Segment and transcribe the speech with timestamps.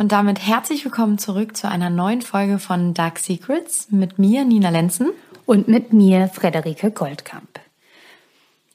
[0.00, 4.70] Und damit herzlich willkommen zurück zu einer neuen Folge von Dark Secrets mit mir, Nina
[4.70, 5.10] Lenzen.
[5.44, 7.60] Und mit mir, Frederike Goldkamp.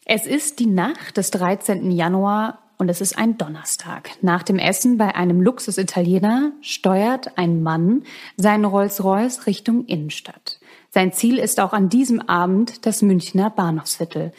[0.05, 1.89] Es ist die Nacht des 13.
[1.89, 4.11] Januar und es ist ein Donnerstag.
[4.21, 8.03] Nach dem Essen bei einem Luxus-Italiener steuert ein Mann
[8.37, 10.59] seinen Rolls-Royce Richtung Innenstadt.
[10.91, 14.31] Sein Ziel ist auch an diesem Abend das Münchner Bahnhofsviertel.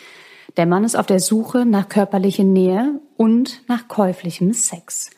[0.57, 5.11] Der Mann ist auf der Suche nach körperlicher Nähe und nach käuflichem Sex.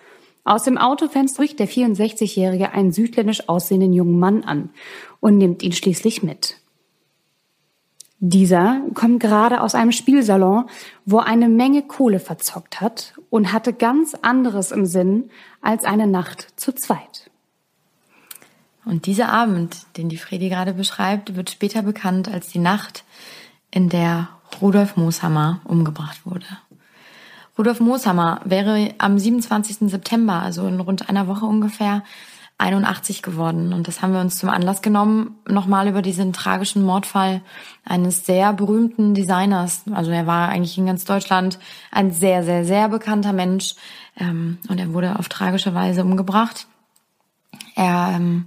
[0.48, 4.70] Aus dem Autofenster spricht der 64-Jährige einen südländisch aussehenden jungen Mann an
[5.20, 6.56] und nimmt ihn schließlich mit.
[8.18, 10.64] Dieser kommt gerade aus einem Spielsalon,
[11.04, 15.28] wo eine Menge Kohle verzockt hat und hatte ganz anderes im Sinn
[15.60, 17.30] als eine Nacht zu zweit.
[18.86, 23.04] Und dieser Abend, den die Fredi gerade beschreibt, wird später bekannt als die Nacht,
[23.70, 24.30] in der
[24.62, 26.46] Rudolf Mooshammer umgebracht wurde.
[27.58, 29.90] Rudolf Mooshammer wäre am 27.
[29.90, 32.04] September, also in rund einer Woche ungefähr,
[32.58, 33.72] 81 geworden.
[33.72, 37.40] Und das haben wir uns zum Anlass genommen, nochmal über diesen tragischen Mordfall
[37.84, 39.82] eines sehr berühmten Designers.
[39.92, 41.58] Also er war eigentlich in ganz Deutschland
[41.90, 43.74] ein sehr, sehr, sehr bekannter Mensch.
[44.16, 46.66] Ähm, und er wurde auf tragische Weise umgebracht.
[47.74, 48.46] Er ähm,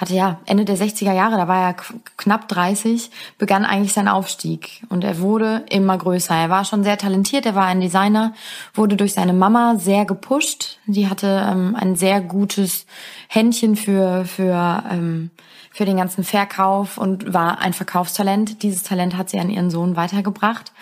[0.00, 1.76] hatte ja Ende der 60er Jahre, da war er
[2.16, 6.34] knapp 30, begann eigentlich sein Aufstieg und er wurde immer größer.
[6.34, 8.32] Er war schon sehr talentiert, er war ein Designer,
[8.74, 10.78] wurde durch seine Mama sehr gepusht.
[10.86, 12.86] Sie hatte ähm, ein sehr gutes
[13.28, 15.30] Händchen für für ähm,
[15.72, 18.62] für den ganzen Verkauf und war ein Verkaufstalent.
[18.62, 20.72] Dieses Talent hat sie an ihren Sohn weitergebracht.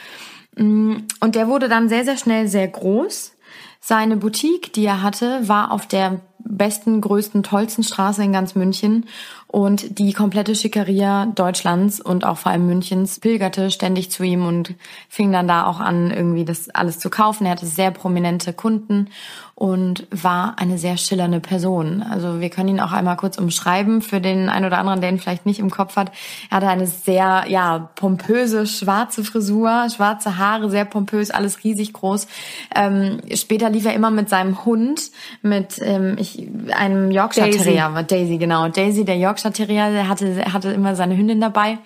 [0.57, 3.33] Mm, und der wurde dann sehr sehr schnell sehr groß.
[3.81, 9.07] Seine Boutique, die er hatte, war auf der besten, größten, tollsten Straße in ganz München
[9.49, 14.75] und die komplette Schickeria Deutschlands und auch vor allem Münchens pilgerte ständig zu ihm und
[15.09, 17.47] fing dann da auch an, irgendwie das alles zu kaufen.
[17.47, 19.09] Er hatte sehr prominente Kunden
[19.55, 22.03] und war eine sehr schillernde Person.
[22.03, 25.19] Also wir können ihn auch einmal kurz umschreiben für den einen oder anderen, der ihn
[25.19, 26.13] vielleicht nicht im Kopf hat.
[26.51, 32.27] Er hatte eine sehr, ja, pompöse schwarze Frisur, schwarze Haare, sehr pompös, alles riesig groß.
[32.75, 36.47] Ähm, später lief er immer mit seinem Hund, mit ähm, ich,
[36.77, 37.65] einem Yorkshire Daisy.
[37.65, 38.69] Terrier, Daisy, genau.
[38.69, 41.79] Daisy, der Yorkshire Terrier, der hatte, hatte immer seine Hündin dabei.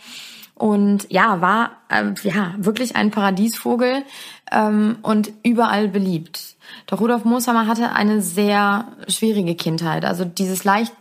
[0.55, 4.03] Und ja, war äh, ja wirklich ein Paradiesvogel
[4.53, 6.57] ähm, und überall beliebt.
[6.87, 10.05] Doch Rudolf Mooshammer hatte eine sehr schwierige Kindheit.
[10.05, 10.93] Also dieses leicht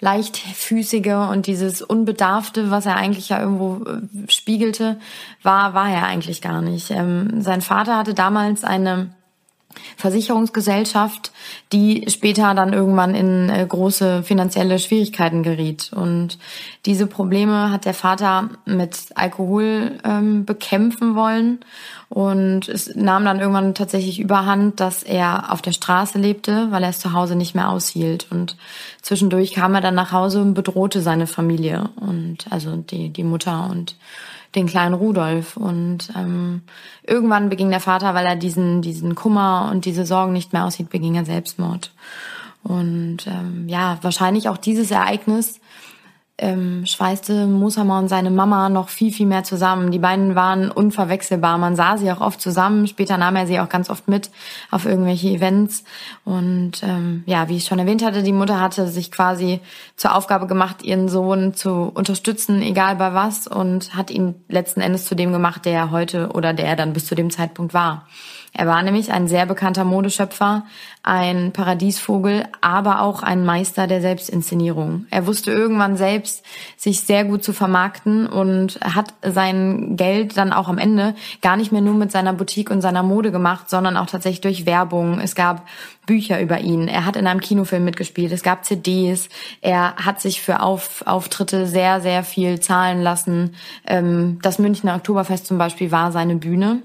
[0.00, 4.98] leichtfüßige und dieses unbedarfte, was er eigentlich ja irgendwo äh, spiegelte,
[5.42, 6.90] war war er eigentlich gar nicht.
[6.90, 9.10] Ähm, sein Vater hatte damals eine
[9.96, 11.32] Versicherungsgesellschaft,
[11.72, 15.92] die später dann irgendwann in äh, große finanzielle Schwierigkeiten geriet.
[15.94, 16.38] Und
[16.86, 21.60] diese Probleme hat der Vater mit Alkohol ähm, bekämpfen wollen.
[22.08, 26.90] Und es nahm dann irgendwann tatsächlich überhand, dass er auf der Straße lebte, weil er
[26.90, 28.28] es zu Hause nicht mehr aushielt.
[28.30, 28.56] Und
[29.02, 33.68] zwischendurch kam er dann nach Hause und bedrohte seine Familie und also die, die Mutter
[33.70, 33.96] und
[34.54, 35.56] den kleinen Rudolf.
[35.56, 36.62] Und ähm,
[37.02, 40.90] irgendwann beging der Vater, weil er diesen, diesen Kummer und diese Sorgen nicht mehr aussieht,
[40.90, 41.92] beging er Selbstmord.
[42.62, 45.60] Und ähm, ja, wahrscheinlich auch dieses Ereignis
[46.36, 49.92] ähm, schweißte Musama und seine Mama noch viel, viel mehr zusammen.
[49.92, 51.58] Die beiden waren unverwechselbar.
[51.58, 52.88] Man sah sie auch oft zusammen.
[52.88, 54.30] Später nahm er sie auch ganz oft mit
[54.72, 55.84] auf irgendwelche Events.
[56.24, 59.60] Und ähm, ja, wie ich schon erwähnt hatte, die Mutter hatte sich quasi
[59.94, 65.04] zur Aufgabe gemacht, ihren Sohn zu unterstützen, egal bei was, und hat ihn letzten Endes
[65.04, 68.08] zu dem gemacht, der er heute oder der er dann bis zu dem Zeitpunkt war.
[68.56, 70.64] Er war nämlich ein sehr bekannter Modeschöpfer,
[71.02, 75.06] ein Paradiesvogel, aber auch ein Meister der Selbstinszenierung.
[75.10, 76.44] Er wusste irgendwann selbst,
[76.76, 81.72] sich sehr gut zu vermarkten und hat sein Geld dann auch am Ende gar nicht
[81.72, 85.18] mehr nur mit seiner Boutique und seiner Mode gemacht, sondern auch tatsächlich durch Werbung.
[85.18, 85.66] Es gab
[86.06, 86.86] Bücher über ihn.
[86.86, 88.30] Er hat in einem Kinofilm mitgespielt.
[88.30, 89.28] Es gab CDs.
[89.62, 93.56] Er hat sich für Auf Auftritte sehr, sehr viel zahlen lassen.
[93.84, 96.82] Ähm, das Münchner Oktoberfest zum Beispiel war seine Bühne.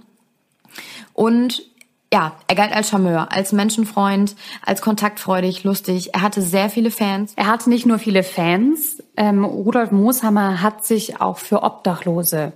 [1.14, 1.69] Und
[2.12, 4.36] ja, er galt als Charmeur, als Menschenfreund,
[4.66, 6.16] als kontaktfreudig, lustig.
[6.16, 7.34] Er hatte sehr viele Fans.
[7.36, 9.04] Er hatte nicht nur viele Fans.
[9.16, 12.54] Ähm, Rudolf Mooshammer hat sich auch für Obdachlose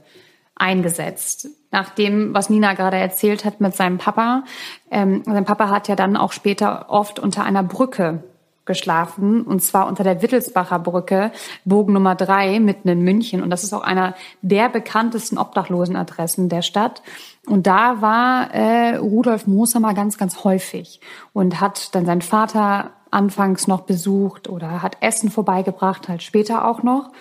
[0.55, 1.49] eingesetzt.
[1.71, 4.43] Nach dem, was Nina gerade erzählt hat mit seinem Papa.
[4.89, 8.23] Ähm, sein Papa hat ja dann auch später oft unter einer Brücke
[8.65, 11.31] geschlafen, und zwar unter der Wittelsbacher Brücke,
[11.65, 13.41] Bogen Nummer drei, mitten in München.
[13.41, 17.01] Und das ist auch einer der bekanntesten Obdachlosenadressen der Stadt.
[17.45, 21.01] Und da war äh, Rudolf Mooshammer ganz, ganz häufig
[21.33, 26.83] und hat dann seinen Vater anfangs noch besucht oder hat Essen vorbeigebracht, halt später auch
[26.83, 27.11] noch.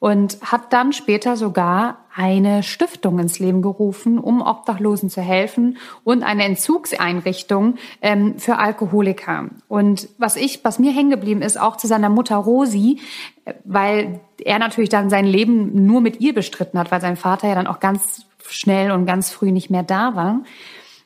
[0.00, 6.22] Und hat dann später sogar eine Stiftung ins Leben gerufen, um Obdachlosen zu helfen und
[6.22, 9.50] eine Entzugseinrichtung ähm, für Alkoholiker.
[9.68, 13.00] Und was ich, was mir hängen geblieben ist, auch zu seiner Mutter Rosi,
[13.44, 17.48] äh, weil er natürlich dann sein Leben nur mit ihr bestritten hat, weil sein Vater
[17.48, 20.40] ja dann auch ganz schnell und ganz früh nicht mehr da war.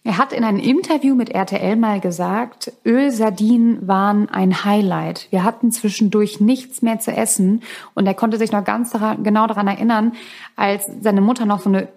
[0.04, 5.28] Er hat in einem Interview mit RTL mal gesagt, Ölsardinen waren ein Highlight.
[5.30, 7.62] Wir hatten zwischendurch nichts mehr zu essen
[7.94, 10.12] und er konnte sich noch ganz daran, genau daran erinnern,
[10.56, 11.88] als seine Mutter noch so eine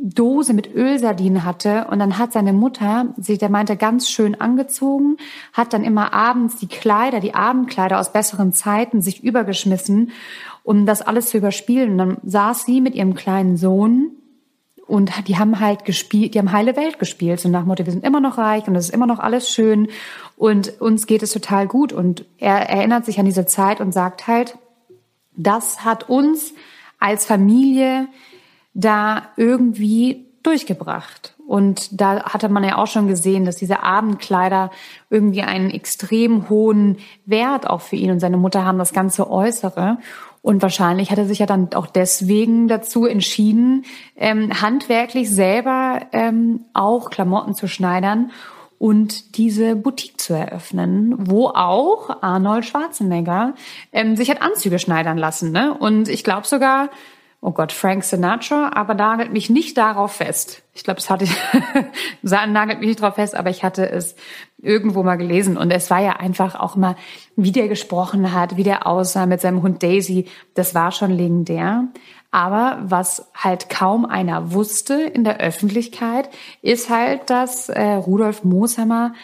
[0.00, 5.16] Dose mit Ölsardinen hatte und dann hat seine Mutter sich, der meinte, ganz schön angezogen,
[5.52, 10.12] hat dann immer abends die Kleider, die Abendkleider aus besseren Zeiten sich übergeschmissen,
[10.62, 11.92] um das alles zu überspielen.
[11.92, 14.12] Und dann saß sie mit ihrem kleinen Sohn
[14.88, 17.40] und die haben halt gespielt, die haben heile Welt gespielt.
[17.40, 19.88] So nach Motto, wir sind immer noch reich und es ist immer noch alles schön
[20.36, 21.92] und uns geht es total gut.
[21.92, 24.56] Und er erinnert sich an diese Zeit und sagt halt,
[25.36, 26.54] das hat uns
[26.98, 28.08] als Familie
[28.72, 31.34] da irgendwie durchgebracht.
[31.46, 34.70] Und da hatte man ja auch schon gesehen, dass diese Abendkleider
[35.10, 39.98] irgendwie einen extrem hohen Wert auch für ihn und seine Mutter haben das ganze Äußere.
[40.48, 43.84] Und wahrscheinlich hat er sich ja dann auch deswegen dazu entschieden,
[44.16, 48.30] ähm, handwerklich selber ähm, auch Klamotten zu schneidern
[48.78, 53.56] und diese Boutique zu eröffnen, wo auch Arnold Schwarzenegger
[53.92, 55.52] ähm, sich hat Anzüge schneidern lassen.
[55.52, 55.76] Ne?
[55.78, 56.88] Und ich glaube sogar,
[57.40, 60.62] oh Gott, Frank Sinatra, aber nagelt mich nicht darauf fest.
[60.74, 61.36] Ich glaube, es hatte ich,
[62.22, 64.16] nagelt mich nicht darauf fest, aber ich hatte es
[64.60, 66.96] irgendwo mal gelesen und es war ja einfach auch mal,
[67.36, 71.84] wie der gesprochen hat, wie der aussah mit seinem Hund Daisy, das war schon legendär.
[72.30, 76.28] Aber was halt kaum einer wusste in der Öffentlichkeit,
[76.60, 79.14] ist halt, dass äh, Rudolf Mooshammer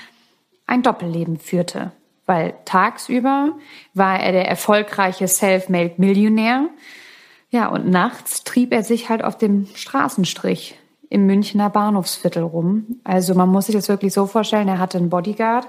[0.67, 1.93] ein Doppelleben führte.
[2.27, 3.53] Weil tagsüber
[3.93, 6.71] war er der erfolgreiche Self-Made-Millionär,
[7.55, 10.77] ja, und nachts trieb er sich halt auf dem Straßenstrich
[11.09, 12.99] im Münchner Bahnhofsviertel rum.
[13.05, 15.69] Also man muss sich das wirklich so vorstellen, er hatte einen Bodyguard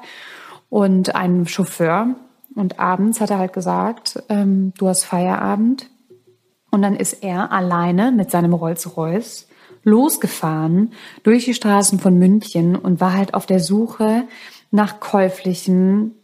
[0.70, 2.16] und einen Chauffeur.
[2.56, 5.92] Und abends hat er halt gesagt, ähm, du hast Feierabend.
[6.72, 9.48] Und dann ist er alleine mit seinem Rolls-Royce
[9.84, 10.92] losgefahren
[11.22, 14.24] durch die Straßen von München und war halt auf der Suche
[14.72, 16.16] nach käuflichen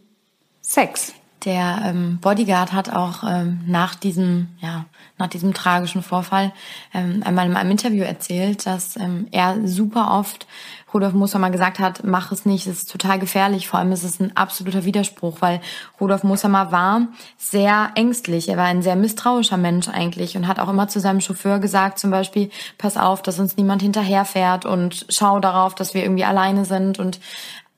[0.59, 1.13] Sex.
[1.45, 4.85] Der ähm, Bodyguard hat auch ähm, nach diesem, ja,
[5.17, 6.51] nach diesem tragischen Vorfall
[6.93, 10.45] ähm, einmal in einem Interview erzählt, dass ähm, er super oft
[10.93, 13.67] Rudolf Moser gesagt hat, mach es nicht, es ist total gefährlich.
[13.67, 15.61] Vor allem ist es ein absoluter Widerspruch, weil
[15.99, 17.07] Rudolf Mosamer war
[17.38, 18.49] sehr ängstlich.
[18.49, 21.97] Er war ein sehr misstrauischer Mensch eigentlich und hat auch immer zu seinem Chauffeur gesagt,
[21.97, 26.65] zum Beispiel, pass auf, dass uns niemand hinterherfährt und schau darauf, dass wir irgendwie alleine
[26.65, 27.19] sind und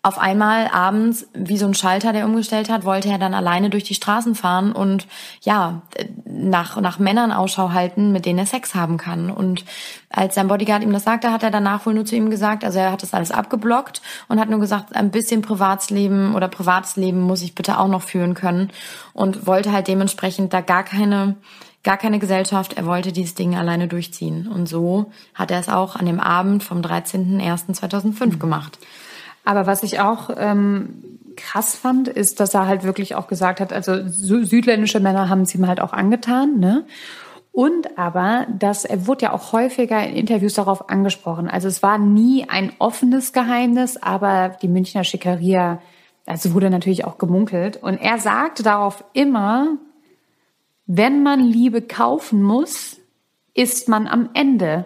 [0.05, 3.85] auf einmal abends, wie so ein Schalter, der umgestellt hat, wollte er dann alleine durch
[3.85, 5.07] die Straßen fahren und
[5.41, 5.81] ja,
[6.25, 9.31] nach, nach Männern Ausschau halten, mit denen er Sex haben kann.
[9.31, 9.63] Und
[10.09, 12.79] als sein Bodyguard ihm das sagte, hat er danach wohl nur zu ihm gesagt, also
[12.79, 17.21] er hat das alles abgeblockt und hat nur gesagt, ein bisschen Privatsleben oder privates Leben
[17.21, 18.71] muss ich bitte auch noch führen können
[19.13, 21.37] und wollte halt dementsprechend da gar keine
[21.83, 22.73] gar keine Gesellschaft.
[22.73, 24.47] Er wollte dieses Ding alleine durchziehen.
[24.47, 28.39] Und so hat er es auch an dem Abend vom 13.01.2005 mhm.
[28.39, 28.79] gemacht.
[29.43, 31.03] Aber was ich auch ähm,
[31.35, 35.55] krass fand, ist, dass er halt wirklich auch gesagt hat, also südländische Männer haben es
[35.55, 36.85] ihm halt auch angetan, ne?
[37.51, 41.47] Und aber, dass er wurde ja auch häufiger in Interviews darauf angesprochen.
[41.47, 45.79] Also es war nie ein offenes Geheimnis, aber die Münchner Schickeria,
[46.25, 47.77] also wurde natürlich auch gemunkelt.
[47.77, 49.77] Und er sagte darauf immer,
[50.87, 52.97] wenn man Liebe kaufen muss,
[53.53, 54.85] ist man am Ende.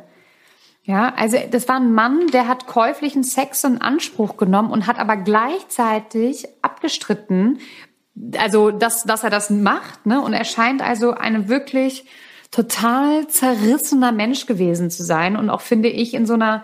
[0.88, 5.00] Ja, also das war ein Mann, der hat käuflichen Sex in Anspruch genommen und hat
[5.00, 7.60] aber gleichzeitig abgestritten,
[8.38, 10.22] also dass, dass er das macht, ne?
[10.22, 12.06] Und er scheint also eine wirklich
[12.52, 16.64] total zerrissener Mensch gewesen zu sein und auch finde ich in so einer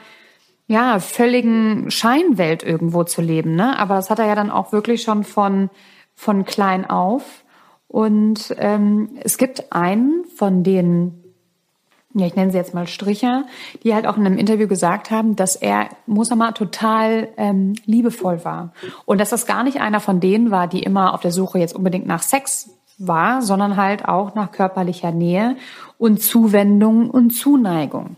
[0.67, 3.77] ja völligen Scheinwelt irgendwo zu leben, ne?
[3.77, 5.69] Aber das hat er ja dann auch wirklich schon von
[6.15, 7.43] von klein auf.
[7.89, 11.22] Und ähm, es gibt einen von den
[12.13, 13.45] ja, ich nenne sie jetzt mal Stricher,
[13.83, 18.71] die halt auch in einem Interview gesagt haben, dass er Mosama total ähm, liebevoll war.
[19.05, 21.75] Und dass das gar nicht einer von denen war, die immer auf der Suche jetzt
[21.75, 25.55] unbedingt nach Sex war, sondern halt auch nach körperlicher Nähe
[25.97, 28.15] und Zuwendung und Zuneigung.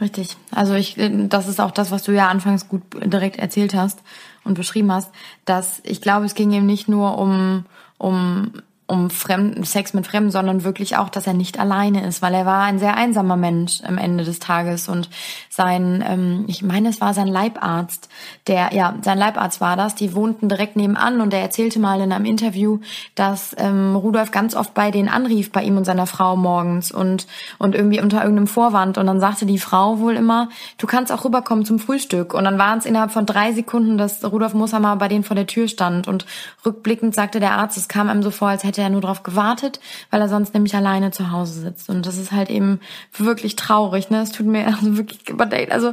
[0.00, 0.36] Richtig.
[0.50, 4.00] Also ich, das ist auch das, was du ja anfangs gut direkt erzählt hast
[4.44, 5.10] und beschrieben hast,
[5.44, 7.64] dass ich glaube, es ging ihm nicht nur um,
[7.98, 8.52] um
[8.88, 12.46] um Fremden, Sex mit Fremden, sondern wirklich auch, dass er nicht alleine ist, weil er
[12.46, 14.88] war ein sehr einsamer Mensch am Ende des Tages.
[14.88, 15.10] Und
[15.50, 18.08] sein, ähm, ich meine, es war sein Leibarzt,
[18.46, 22.12] der, ja, sein Leibarzt war das, die wohnten direkt nebenan und er erzählte mal in
[22.12, 22.80] einem Interview,
[23.14, 27.26] dass ähm, Rudolf ganz oft bei denen anrief, bei ihm und seiner Frau morgens und,
[27.58, 28.96] und irgendwie unter irgendeinem Vorwand.
[28.96, 32.32] Und dann sagte die Frau wohl immer, du kannst auch rüberkommen zum Frühstück.
[32.32, 35.46] Und dann waren es innerhalb von drei Sekunden, dass Rudolf Moshammer bei denen vor der
[35.46, 36.08] Tür stand.
[36.08, 36.24] Und
[36.64, 39.80] rückblickend sagte der Arzt, es kam einem so vor, als hätte er nur darauf gewartet,
[40.10, 41.88] weil er sonst nämlich alleine zu Hause sitzt.
[41.88, 42.80] Und das ist halt eben
[43.16, 44.10] wirklich traurig.
[44.10, 44.20] Ne?
[44.20, 45.92] Es tut mir also wirklich, also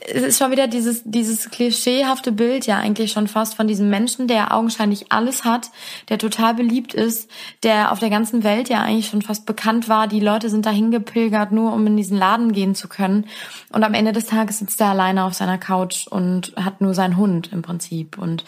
[0.00, 4.26] es ist schon wieder dieses, dieses klischeehafte Bild ja eigentlich schon fast von diesem Menschen,
[4.26, 5.70] der augenscheinlich alles hat,
[6.08, 7.30] der total beliebt ist,
[7.62, 10.08] der auf der ganzen Welt ja eigentlich schon fast bekannt war.
[10.08, 13.26] Die Leute sind dahin gepilgert, nur um in diesen Laden gehen zu können.
[13.70, 17.16] Und am Ende des Tages sitzt er alleine auf seiner Couch und hat nur seinen
[17.16, 18.16] Hund im Prinzip.
[18.18, 18.44] Und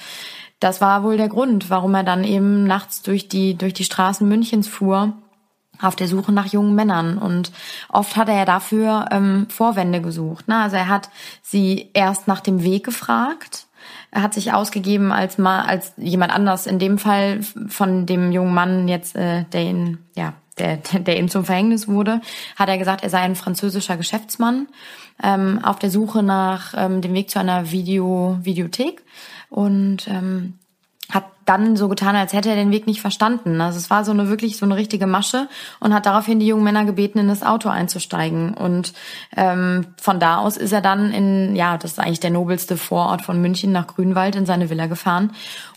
[0.64, 4.26] das war wohl der Grund, warum er dann eben nachts durch die, durch die Straßen
[4.26, 5.12] Münchens fuhr
[5.78, 7.52] auf der Suche nach jungen Männern und
[7.90, 10.48] oft hat er dafür ähm, Vorwände gesucht.
[10.48, 10.56] Ne?
[10.56, 11.10] Also er hat
[11.42, 13.66] sie erst nach dem Weg gefragt,
[14.10, 16.66] er hat sich ausgegeben als mal als jemand anders.
[16.66, 21.28] In dem Fall von dem jungen Mann jetzt, äh, der ihn ja der, der ihm
[21.28, 22.20] zum Verhängnis wurde,
[22.56, 24.68] hat er gesagt, er sei ein französischer Geschäftsmann
[25.22, 29.02] ähm, auf der Suche nach ähm, dem Weg zu einer Video Videothek
[29.54, 30.54] und ähm,
[31.10, 33.60] hat dann so getan, als hätte er den Weg nicht verstanden.
[33.60, 36.64] Also es war so eine wirklich so eine richtige Masche und hat daraufhin die jungen
[36.64, 38.54] Männer gebeten, in das Auto einzusteigen.
[38.54, 38.94] Und
[39.36, 43.22] ähm, von da aus ist er dann in, ja, das ist eigentlich der nobelste Vorort
[43.22, 45.32] von München nach Grünwald in seine Villa gefahren.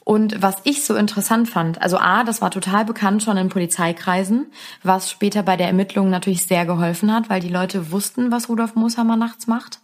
[0.06, 4.48] Und was ich so interessant fand, also A, das war total bekannt schon in Polizeikreisen,
[4.82, 8.76] was später bei der Ermittlung natürlich sehr geholfen hat, weil die Leute wussten, was Rudolf
[8.76, 9.82] Mooshammer nachts macht.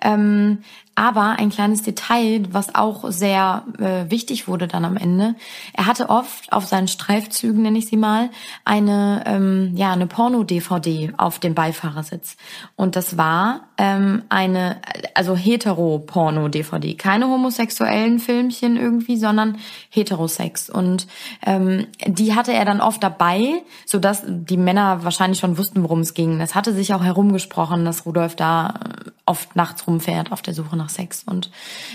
[0.00, 0.58] Ähm,
[0.94, 5.34] aber ein kleines Detail, was auch sehr äh, wichtig wurde dann am Ende,
[5.72, 8.30] er hatte oft auf seinen Streifzügen, nenne ich sie mal,
[8.64, 12.36] eine ähm, ja eine Porno-DVD auf dem Beifahrersitz.
[12.76, 14.80] Und das war ähm, eine
[15.14, 19.58] also hetero-Porno-DVD, keine homosexuellen Filmchen irgendwie, sondern
[19.90, 20.70] Heterosex.
[20.70, 21.06] Und
[21.44, 26.00] ähm, die hatte er dann oft dabei, so dass die Männer wahrscheinlich schon wussten, worum
[26.00, 26.40] es ging.
[26.40, 28.74] Es hatte sich auch herumgesprochen, dass Rudolf da
[29.06, 31.24] äh, oft nachts rumfährt auf der Suche nach Sex.
[31.24, 31.50] Und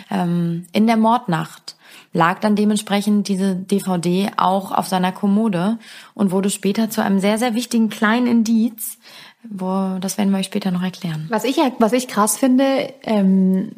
[0.10, 1.76] ähm, in der Mordnacht
[2.14, 5.78] lag dann dementsprechend diese DVD auch auf seiner Kommode
[6.14, 8.98] und wurde später zu einem sehr, sehr wichtigen kleinen Indiz,
[9.44, 11.28] wo, das werden wir euch später noch erklären.
[11.30, 13.72] Was ich, was ich krass finde, ähm,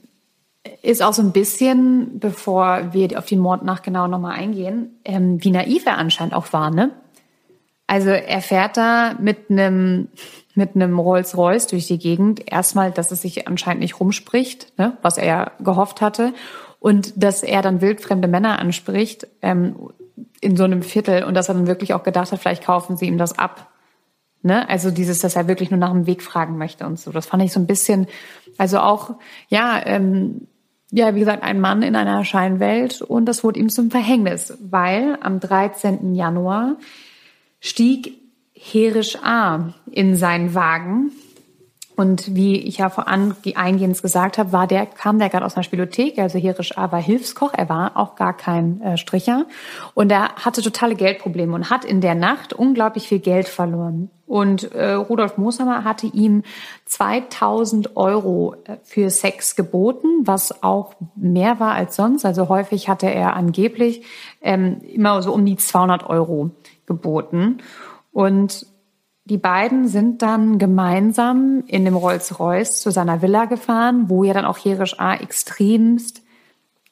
[0.82, 5.51] ist auch so ein bisschen, bevor wir auf den Mordnacht genau nochmal eingehen, ähm, wie
[5.51, 6.91] naiv er anscheinend auch war, ne?
[7.88, 10.08] Also er fährt da mit einem
[10.55, 12.51] mit einem Rolls-Royce durch die Gegend.
[12.51, 16.34] Erstmal, dass es sich anscheinend nicht rumspricht, ne, was er ja gehofft hatte.
[16.79, 19.75] Und dass er dann wildfremde Männer anspricht ähm,
[20.39, 23.05] in so einem Viertel und dass er dann wirklich auch gedacht hat, vielleicht kaufen sie
[23.05, 23.72] ihm das ab.
[24.41, 24.67] Ne?
[24.67, 27.12] Also dieses, dass er wirklich nur nach dem Weg fragen möchte und so.
[27.12, 28.08] Das fand ich so ein bisschen,
[28.58, 29.15] also auch,
[29.50, 30.48] ja, ähm,
[30.89, 35.17] ja, wie gesagt, ein Mann in einer Scheinwelt und das wurde ihm zum Verhängnis, weil
[35.22, 36.15] am 13.
[36.15, 36.75] Januar
[37.60, 38.20] stieg
[38.63, 41.12] Herisch A in seinen Wagen.
[41.96, 45.63] Und wie ich ja voran eingehend gesagt habe, war der, kam der gerade aus einer
[45.63, 49.46] Spielothek, also Herisch A war Hilfskoch, er war auch gar kein äh, Stricher.
[49.94, 54.10] Und er hatte totale Geldprobleme und hat in der Nacht unglaublich viel Geld verloren.
[54.25, 56.44] Und äh, Rudolf Mooshammer hatte ihm
[56.86, 62.25] 2000 Euro äh, für Sex geboten, was auch mehr war als sonst.
[62.25, 64.03] Also häufig hatte er angeblich
[64.41, 66.51] ähm, immer so um die 200 Euro
[66.86, 67.58] geboten.
[68.12, 68.65] Und
[69.25, 74.46] die beiden sind dann gemeinsam in dem Rolls-Royce zu seiner Villa gefahren, wo ja dann
[74.46, 76.24] auch Herisch A extremst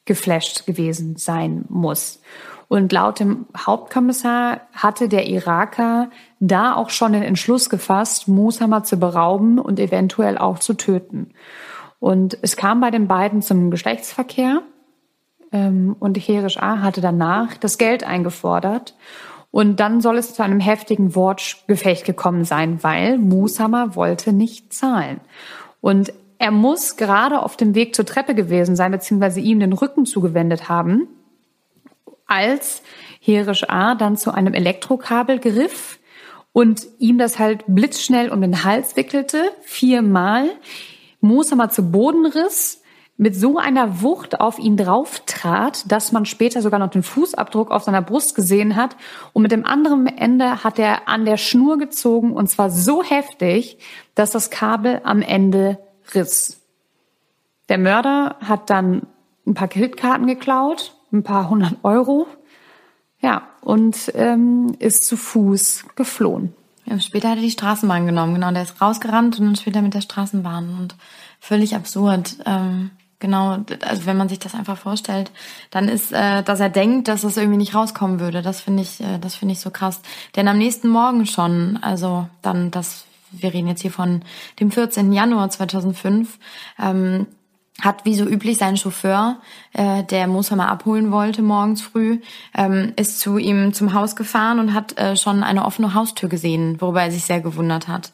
[0.06, 2.22] geflasht gewesen sein muss.
[2.68, 8.98] Und laut dem Hauptkommissar hatte der Iraker da auch schon den Entschluss gefasst, Musama zu
[8.98, 11.32] berauben und eventuell auch zu töten.
[12.00, 14.62] Und es kam bei den beiden zum Geschlechtsverkehr.
[15.52, 18.96] Ähm, und Herisch A hatte danach das Geld eingefordert
[19.52, 25.20] und dann soll es zu einem heftigen Wortgefecht gekommen sein, weil Mushammer wollte nicht zahlen.
[25.82, 30.06] Und er muss gerade auf dem Weg zur Treppe gewesen sein, beziehungsweise ihm den Rücken
[30.06, 31.08] zugewendet haben,
[32.28, 32.84] als
[33.20, 36.00] Herisch A dann zu einem Elektrokabel griff
[36.54, 40.50] und ihm das halt blitzschnell um den Hals wickelte, viermal,
[41.22, 42.82] Mushammer zu Boden riss,
[43.20, 47.70] mit so einer Wucht auf ihn drauf trat, dass man später sogar noch den Fußabdruck
[47.70, 48.96] auf seiner Brust gesehen hat.
[49.34, 53.78] Und mit dem anderen Ende hat er an der Schnur gezogen und zwar so heftig,
[54.16, 55.80] dass das Kabel am Ende
[56.16, 56.62] riss.
[57.68, 59.06] Der Mörder hat dann
[59.46, 62.26] ein paar Kreditkarten geklaut, ein paar hundert Euro,
[63.22, 66.54] Ja, und ähm, ist zu Fuß geflohen.
[66.86, 68.52] Ja, später hat er die Straßenbahn genommen, genau.
[68.52, 70.70] Der ist rausgerannt und dann später mit der Straßenbahn.
[70.80, 70.96] Und
[71.42, 72.38] völlig absurd.
[72.46, 75.32] Ähm, genau, also wenn man sich das einfach vorstellt,
[75.72, 78.42] dann ist, äh, dass er denkt, dass das irgendwie nicht rauskommen würde.
[78.42, 80.02] Das finde ich, äh, das finde ich so krass.
[80.36, 84.22] Denn am nächsten Morgen schon, also dann das, wir reden jetzt hier von
[84.60, 85.12] dem 14.
[85.12, 86.40] Januar 2005,
[86.82, 87.28] ähm,
[87.82, 89.38] hat wie so üblich seinen Chauffeur,
[89.74, 92.20] äh, der Mosamer abholen wollte morgens früh,
[92.56, 96.82] ähm, ist zu ihm zum Haus gefahren und hat äh, schon eine offene Haustür gesehen,
[96.82, 98.12] worüber er sich sehr gewundert hat.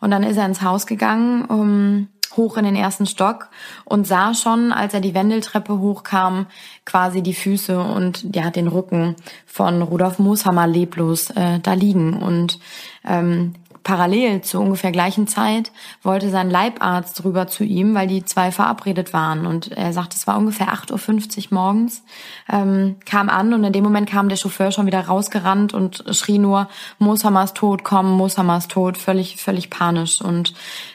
[0.00, 3.48] Und dann ist er ins Haus gegangen, um, hoch in den ersten Stock
[3.84, 6.46] und sah schon, als er die Wendeltreppe hochkam,
[6.84, 12.22] quasi die Füße und ja den Rücken von Rudolf Mooshammer leblos äh, da liegen.
[12.22, 12.58] Und
[13.04, 15.70] ähm, parallel zur ungefähr gleichen Zeit
[16.02, 19.46] wollte sein Leibarzt rüber zu ihm, weil die zwei verabredet waren.
[19.46, 22.02] Und er sagt, es war ungefähr 8.50 Uhr morgens,
[22.50, 26.38] ähm, kam an und in dem Moment kam der Chauffeur schon wieder rausgerannt und schrie
[26.38, 30.20] nur, Mooshammer ist tot, komm, Mooshammer ist tot, völlig, völlig panisch.
[30.20, 30.54] Und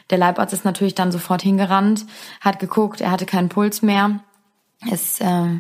[0.10, 2.06] der Leibarzt ist natürlich dann sofort hingerannt,
[2.42, 4.20] hat geguckt, er hatte keinen Puls mehr.
[4.92, 5.60] Es äh,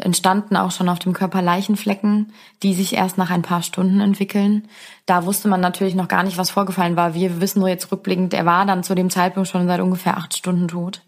[0.00, 4.68] entstanden auch schon auf dem Körper Leichenflecken, die sich erst nach ein paar Stunden entwickeln.
[5.06, 7.14] Da wusste man natürlich noch gar nicht, was vorgefallen war.
[7.14, 10.36] Wir wissen nur jetzt rückblickend, er war dann zu dem Zeitpunkt schon seit ungefähr acht
[10.36, 11.02] Stunden tot.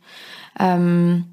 [0.58, 1.26] Ähm,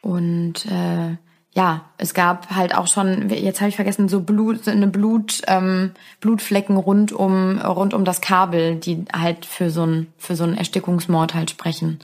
[0.00, 1.16] und äh,
[1.54, 5.92] ja, es gab halt auch schon, jetzt habe ich vergessen, so Blut, eine Blut, ähm,
[6.20, 10.56] Blutflecken rund um rund um das Kabel, die halt für so ein für so einen
[10.56, 11.98] Erstickungsmord halt sprechen.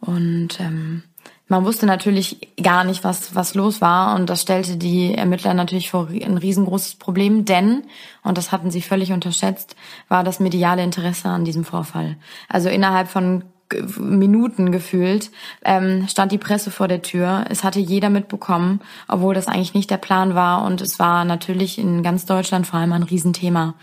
[0.00, 1.04] Und ähm,
[1.52, 5.90] man wusste natürlich gar nicht, was, was los war und das stellte die Ermittler natürlich
[5.90, 7.82] vor ein riesengroßes Problem, denn,
[8.22, 9.76] und das hatten sie völlig unterschätzt,
[10.08, 12.16] war das mediale Interesse an diesem Vorfall.
[12.48, 13.44] Also innerhalb von
[13.98, 15.30] Minuten gefühlt
[15.62, 17.44] ähm, stand die Presse vor der Tür.
[17.50, 21.78] Es hatte jeder mitbekommen, obwohl das eigentlich nicht der Plan war und es war natürlich
[21.78, 23.74] in ganz Deutschland vor allem ein Riesenthema.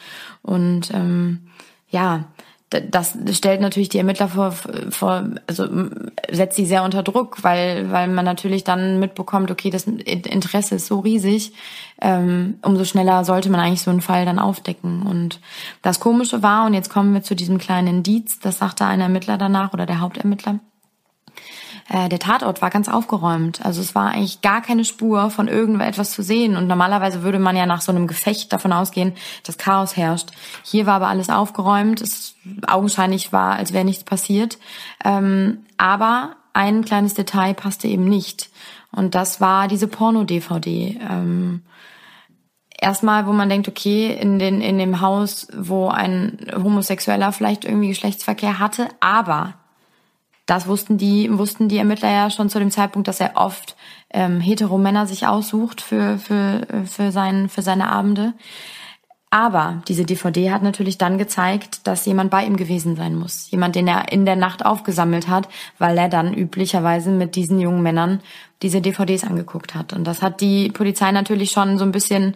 [0.42, 1.50] Und ähm,
[1.92, 2.26] ja,
[2.70, 5.68] das stellt natürlich die Ermittler vor, vor, also
[6.32, 10.86] setzt sie sehr unter Druck, weil, weil man natürlich dann mitbekommt, okay, das Interesse ist
[10.86, 11.54] so riesig,
[12.00, 15.04] ähm, umso schneller sollte man eigentlich so einen Fall dann aufdecken.
[15.04, 15.40] Und
[15.82, 19.38] das Komische war, und jetzt kommen wir zu diesem kleinen Indiz, das sagte ein Ermittler
[19.40, 20.60] danach oder der Hauptermittler,
[21.90, 23.66] äh, der Tatort war ganz aufgeräumt.
[23.66, 26.56] Also es war eigentlich gar keine Spur von irgendetwas zu sehen.
[26.56, 30.30] Und normalerweise würde man ja nach so einem Gefecht davon ausgehen, dass Chaos herrscht.
[30.64, 32.02] Hier war aber alles aufgeräumt.
[32.02, 32.36] Es
[32.68, 34.60] augenscheinlich war, als wäre nichts passiert.
[35.04, 38.50] Ähm, aber ein kleines Detail passte eben nicht.
[38.92, 41.00] Und das war diese Porno-DVD.
[41.10, 41.64] Ähm,
[42.80, 47.90] erstmal, wo man denkt, okay, in, den, in dem Haus, wo ein Homosexueller vielleicht irgendwie
[47.90, 49.56] Geschlechtsverkehr hatte, aber
[50.50, 53.76] das wussten die, wussten die Ermittler ja schon zu dem Zeitpunkt, dass er oft
[54.12, 58.34] ähm, Hetero-Männer sich aussucht für, für, für, sein, für seine Abende.
[59.32, 63.52] Aber diese DVD hat natürlich dann gezeigt, dass jemand bei ihm gewesen sein muss.
[63.52, 67.84] Jemand, den er in der Nacht aufgesammelt hat, weil er dann üblicherweise mit diesen jungen
[67.84, 68.22] Männern
[68.64, 69.94] diese DVDs angeguckt hat.
[69.94, 72.36] Und das hat die Polizei natürlich schon so ein bisschen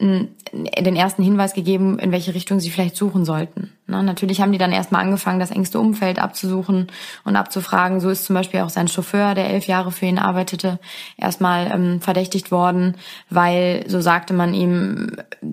[0.00, 3.72] den ersten Hinweis gegeben, in welche Richtung sie vielleicht suchen sollten.
[3.92, 6.86] Na, natürlich haben die dann erstmal angefangen, das engste Umfeld abzusuchen
[7.24, 8.00] und abzufragen.
[8.00, 10.78] So ist zum Beispiel auch sein Chauffeur, der elf Jahre für ihn arbeitete,
[11.18, 12.96] erstmal ähm, verdächtigt worden,
[13.28, 15.12] weil, so sagte man ihm,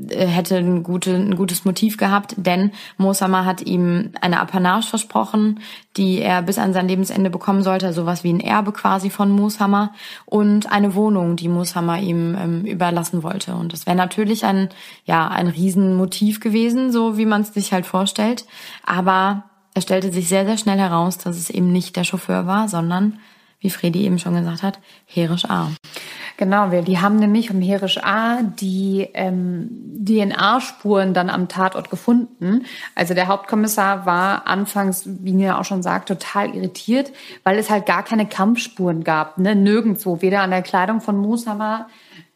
[0.10, 5.60] äh, hätte ein, gute, ein gutes Motiv gehabt, denn Mosama hat ihm eine Apanage versprochen,
[5.97, 9.91] die er bis an sein Lebensende bekommen sollte, sowas wie ein Erbe quasi von Mooshammer
[10.25, 13.56] und eine Wohnung, die Mooshammer ihm ähm, überlassen wollte.
[13.56, 14.69] Und das wäre natürlich ein,
[15.04, 18.28] ja, ein Riesenmotiv gewesen, so wie man es sich halt vorstellt.
[18.85, 22.67] Aber es stellte sich sehr, sehr schnell heraus, dass es eben nicht der Chauffeur war,
[22.67, 23.19] sondern,
[23.59, 25.69] wie Fredi eben schon gesagt hat, Herisch A.
[26.37, 32.65] Genau, wir, die haben nämlich um Herisch A die ähm, DNA-Spuren dann am Tatort gefunden.
[32.95, 37.11] Also der Hauptkommissar war anfangs, wie mir auch schon sagt, total irritiert,
[37.43, 39.53] weil es halt gar keine Kampfspuren gab, ne?
[39.53, 41.87] nirgendwo, weder an der Kleidung von Mooshammer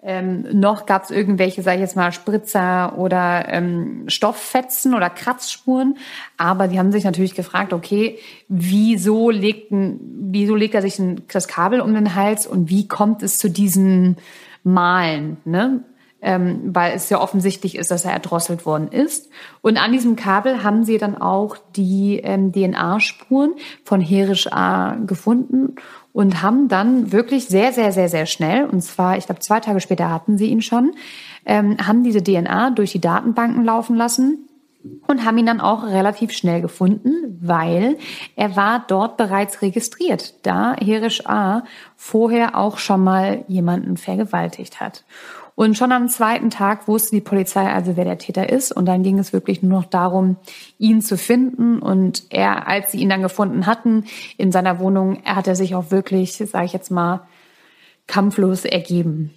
[0.05, 5.97] ähm, noch gab es irgendwelche, sage ich jetzt mal, Spritzer oder ähm, Stofffetzen oder Kratzspuren.
[6.37, 9.99] Aber die haben sich natürlich gefragt, okay, wieso legt, ein,
[10.31, 13.49] wieso legt er sich ein, das Kabel um den Hals und wie kommt es zu
[13.49, 14.17] diesen
[14.63, 15.37] Malen?
[15.45, 15.83] Ne?
[16.25, 19.29] Ähm, weil es ja offensichtlich ist, dass er erdrosselt worden ist.
[19.61, 25.75] Und an diesem Kabel haben sie dann auch die ähm, DNA-Spuren von Herisch A gefunden
[26.13, 29.81] und haben dann wirklich sehr, sehr, sehr, sehr schnell, und zwar, ich glaube, zwei Tage
[29.81, 30.93] später hatten sie ihn schon,
[31.45, 34.47] ähm, haben diese DNA durch die Datenbanken laufen lassen
[35.07, 37.97] und haben ihn dann auch relativ schnell gefunden, weil
[38.35, 41.63] er war dort bereits registriert, da Herisch A
[41.95, 45.03] vorher auch schon mal jemanden vergewaltigt hat.
[45.55, 48.71] Und schon am zweiten Tag wusste die Polizei also, wer der Täter ist.
[48.71, 50.37] Und dann ging es wirklich nur noch darum,
[50.79, 51.79] ihn zu finden.
[51.79, 54.05] Und er, als sie ihn dann gefunden hatten
[54.37, 57.27] in seiner Wohnung, er hat er sich auch wirklich, sage ich jetzt mal,
[58.07, 59.31] kampflos ergeben.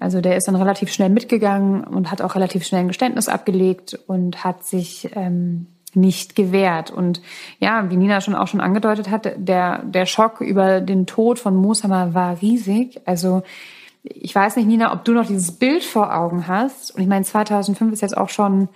[0.00, 3.98] Also der ist dann relativ schnell mitgegangen und hat auch relativ schnell ein Geständnis abgelegt
[4.06, 6.90] und hat sich ähm, nicht gewehrt.
[6.90, 7.20] Und
[7.58, 11.56] ja, wie Nina schon auch schon angedeutet hat, der, der Schock über den Tod von
[11.56, 13.00] Mooshammer war riesig.
[13.06, 13.42] Also
[14.02, 16.94] ich weiß nicht, Nina, ob du noch dieses Bild vor Augen hast.
[16.94, 18.68] Und ich meine, 2005 ist jetzt auch schon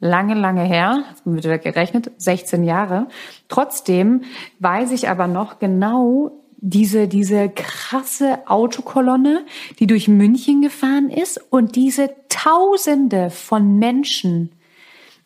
[0.00, 3.08] lange, lange her, jetzt wird wieder gerechnet, 16 Jahre.
[3.48, 4.22] Trotzdem
[4.60, 9.46] weiß ich aber noch genau diese, diese krasse Autokolonne,
[9.78, 14.50] die durch München gefahren ist und diese Tausende von Menschen,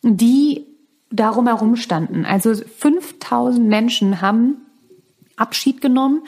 [0.03, 0.65] die
[1.11, 2.25] darum herum standen.
[2.25, 4.57] Also 5000 Menschen haben
[5.35, 6.23] Abschied genommen,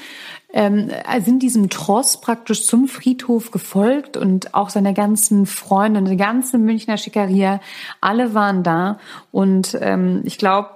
[0.51, 0.89] ähm,
[1.23, 6.97] sind diesem Tross praktisch zum Friedhof gefolgt und auch seine ganzen Freunde, die ganze Münchner
[6.97, 7.59] Schickeria,
[8.01, 8.97] alle waren da.
[9.31, 10.69] Und ähm, ich glaube,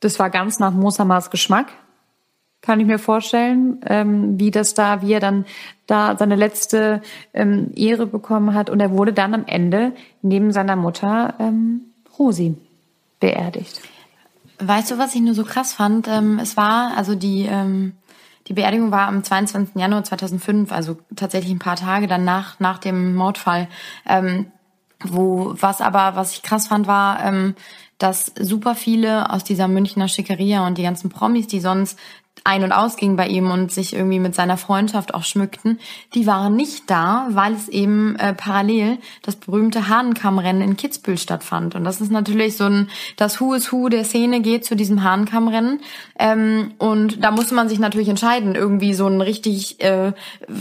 [0.00, 1.72] das war ganz nach Mosamars Geschmack,
[2.60, 5.44] kann ich mir vorstellen, ähm, wie das da, wie er dann
[5.86, 8.68] da seine letzte ähm, Ehre bekommen hat.
[8.68, 9.92] Und er wurde dann am Ende
[10.22, 11.82] neben seiner Mutter ähm,
[12.18, 12.56] Rosi
[13.20, 13.80] beerdigt.
[14.58, 16.08] Weißt du, was ich nur so krass fand?
[16.08, 17.92] Ähm, es war, also die, ähm,
[18.48, 19.76] die Beerdigung war am 22.
[19.76, 23.68] Januar 2005, also tatsächlich ein paar Tage danach, nach dem Mordfall.
[24.06, 24.46] Ähm,
[25.04, 27.54] wo, was aber, was ich krass fand, war, ähm,
[27.98, 31.98] dass super viele aus dieser Münchner Schickeria und die ganzen Promis, die sonst
[32.44, 35.78] ein- und ausgingen bei ihm und sich irgendwie mit seiner Freundschaft auch schmückten,
[36.14, 41.74] die waren nicht da, weil es eben äh, parallel das berühmte Hahnenkammrennen in Kitzbühel stattfand.
[41.74, 45.02] Und das ist natürlich so ein, das Who is Who der Szene geht zu diesem
[45.02, 45.80] Hahnenkammrennen.
[46.18, 50.12] Ähm, und da musste man sich natürlich entscheiden, irgendwie so ein richtig äh,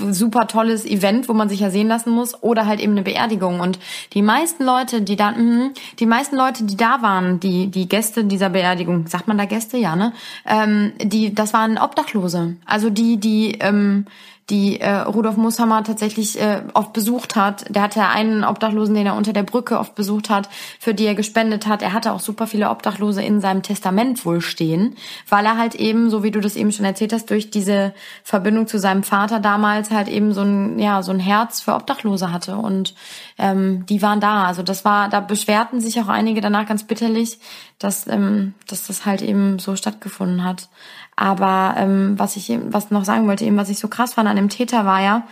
[0.10, 3.60] super tolles Event, wo man sich ja sehen lassen muss, oder halt eben eine Beerdigung.
[3.60, 3.80] Und
[4.14, 8.24] die meisten Leute, die da, mh, die meisten Leute, die da waren, die, die Gäste
[8.24, 9.78] dieser Beerdigung, sagt man da Gäste?
[9.78, 10.14] Ja, ne?
[10.46, 12.56] Ähm, die, das waren Obdachlose.
[12.66, 14.06] Also die, die, ähm,
[14.50, 17.66] die äh, Rudolf Mooshammer tatsächlich äh, oft besucht hat.
[17.74, 20.48] Der hatte einen Obdachlosen, den er unter der Brücke oft besucht hat,
[20.80, 21.82] für die er gespendet hat.
[21.82, 24.96] Er hatte auch super viele Obdachlose in seinem Testament wohl stehen,
[25.28, 28.68] weil er halt eben, so wie du das eben schon erzählt hast, durch diese Verbindung
[28.68, 32.56] zu seinem Vater damals halt eben so ein, ja, so ein Herz für Obdachlose hatte.
[32.56, 32.94] Und
[33.38, 34.46] ähm, die waren da.
[34.46, 37.40] Also das war, da beschwerten sich auch einige danach ganz bitterlich,
[37.80, 40.70] dass, ähm, dass das halt eben so stattgefunden hat.
[41.16, 44.36] Aber ähm, was ich was noch sagen wollte, eben was ich so krass fand an
[44.36, 45.28] dem Täter war ja,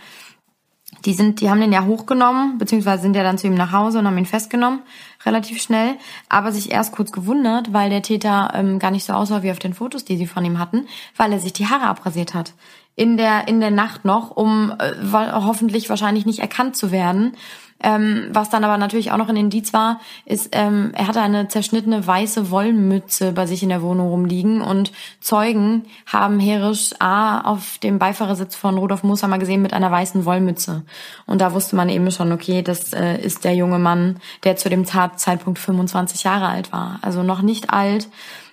[1.04, 3.98] die sind, die haben den ja hochgenommen, beziehungsweise sind ja dann zu ihm nach Hause
[3.98, 4.80] und haben ihn festgenommen,
[5.24, 5.96] relativ schnell,
[6.28, 9.58] aber sich erst kurz gewundert, weil der Täter ähm, gar nicht so aussah wie auf
[9.58, 12.54] den Fotos, die sie von ihm hatten, weil er sich die Haare abrasiert hat.
[12.94, 17.36] In der, in der Nacht noch, um äh, hoffentlich wahrscheinlich nicht erkannt zu werden.
[17.82, 21.48] Ähm, was dann aber natürlich auch noch ein Indiz war, ist, ähm, er hatte eine
[21.48, 27.78] zerschnittene weiße Wollmütze bei sich in der Wohnung rumliegen und Zeugen haben Herisch A auf
[27.78, 30.84] dem Beifahrersitz von Rudolf Mooshammer gesehen mit einer weißen Wollmütze.
[31.26, 34.70] Und da wusste man eben schon, okay, das äh, ist der junge Mann, der zu
[34.70, 36.98] dem Zeitpunkt 25 Jahre alt war.
[37.02, 38.08] Also noch nicht alt.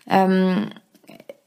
[0.07, 0.67] Ähm,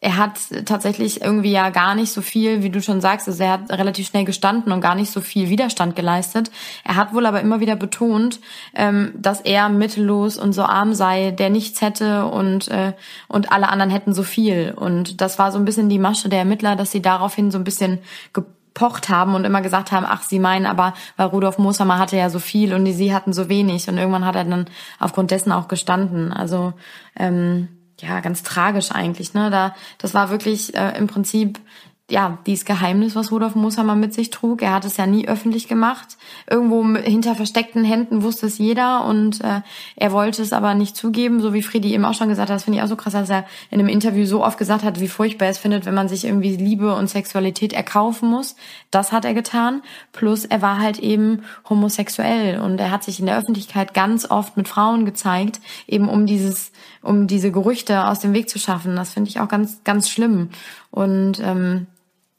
[0.00, 3.52] er hat tatsächlich irgendwie ja gar nicht so viel, wie du schon sagst, also er
[3.52, 6.50] hat relativ schnell gestanden und gar nicht so viel Widerstand geleistet.
[6.84, 8.40] Er hat wohl aber immer wieder betont,
[8.74, 12.92] ähm, dass er mittellos und so arm sei, der nichts hätte und äh,
[13.28, 14.74] und alle anderen hätten so viel.
[14.76, 17.64] Und das war so ein bisschen die Masche der Ermittler, dass sie daraufhin so ein
[17.64, 17.98] bisschen
[18.34, 22.28] gepocht haben und immer gesagt haben, ach, sie meinen aber, weil Rudolf Mooshammer hatte ja
[22.28, 23.88] so viel und sie hatten so wenig.
[23.88, 24.66] Und irgendwann hat er dann
[25.00, 26.34] aufgrund dessen auch gestanden.
[26.34, 26.74] Also
[27.18, 27.68] ähm,
[28.00, 29.50] ja, ganz tragisch eigentlich, ne?
[29.50, 31.58] Da, das war wirklich äh, im Prinzip
[32.08, 34.62] ja, dieses Geheimnis, was Rudolf Mooshammer mit sich trug.
[34.62, 36.16] Er hat es ja nie öffentlich gemacht.
[36.48, 39.62] Irgendwo hinter versteckten Händen wusste es jeder und äh,
[39.96, 42.54] er wollte es aber nicht zugeben, so wie Friedi eben auch schon gesagt hat.
[42.54, 45.00] Das finde ich auch so krass, dass er in einem Interview so oft gesagt hat,
[45.00, 48.54] wie furchtbar es findet, wenn man sich irgendwie Liebe und Sexualität erkaufen muss.
[48.92, 49.82] Das hat er getan.
[50.12, 54.56] Plus er war halt eben homosexuell und er hat sich in der Öffentlichkeit ganz oft
[54.56, 56.70] mit Frauen gezeigt, eben um dieses,
[57.02, 58.94] um diese Gerüchte aus dem Weg zu schaffen.
[58.94, 60.50] Das finde ich auch ganz, ganz schlimm.
[60.92, 61.88] Und ähm,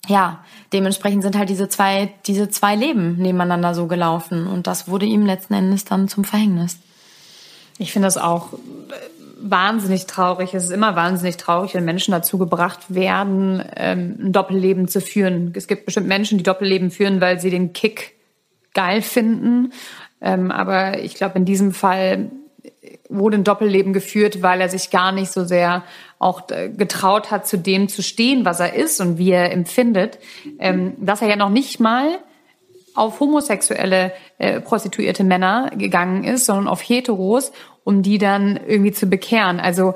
[0.07, 0.43] ja,
[0.73, 4.47] dementsprechend sind halt diese zwei, diese zwei Leben nebeneinander so gelaufen.
[4.47, 6.77] Und das wurde ihm letzten Endes dann zum Verhängnis.
[7.77, 8.53] Ich finde das auch
[9.39, 10.53] wahnsinnig traurig.
[10.53, 15.53] Es ist immer wahnsinnig traurig, wenn Menschen dazu gebracht werden, ähm, ein Doppelleben zu führen.
[15.55, 18.15] Es gibt bestimmt Menschen, die Doppelleben führen, weil sie den Kick
[18.73, 19.73] geil finden.
[20.21, 22.31] Ähm, aber ich glaube, in diesem Fall
[23.09, 25.83] wurde ein Doppelleben geführt, weil er sich gar nicht so sehr
[26.19, 30.19] auch äh, getraut hat, zu dem zu stehen, was er ist und wie er empfindet,
[30.59, 32.19] ähm, dass er ja noch nicht mal
[32.95, 37.51] auf homosexuelle äh, prostituierte Männer gegangen ist, sondern auf Heteros,
[37.83, 39.59] um die dann irgendwie zu bekehren.
[39.59, 39.93] Also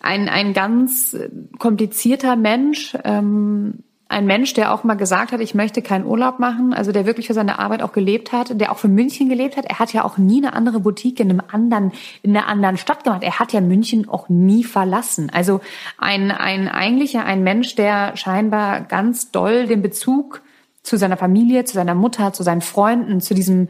[0.00, 1.16] ein, ein ganz
[1.58, 6.72] komplizierter Mensch, ähm, ein Mensch, der auch mal gesagt hat, ich möchte keinen Urlaub machen,
[6.72, 9.64] also der wirklich für seine Arbeit auch gelebt hat, der auch für München gelebt hat.
[9.64, 11.92] Er hat ja auch nie eine andere Boutique in einem anderen,
[12.22, 13.24] in einer anderen Stadt gemacht.
[13.24, 15.30] Er hat ja München auch nie verlassen.
[15.32, 15.60] Also
[15.98, 20.42] ein, ein, eigentlich ja ein Mensch, der scheinbar ganz doll den Bezug
[20.84, 23.68] zu seiner Familie, zu seiner Mutter, zu seinen Freunden, zu diesem,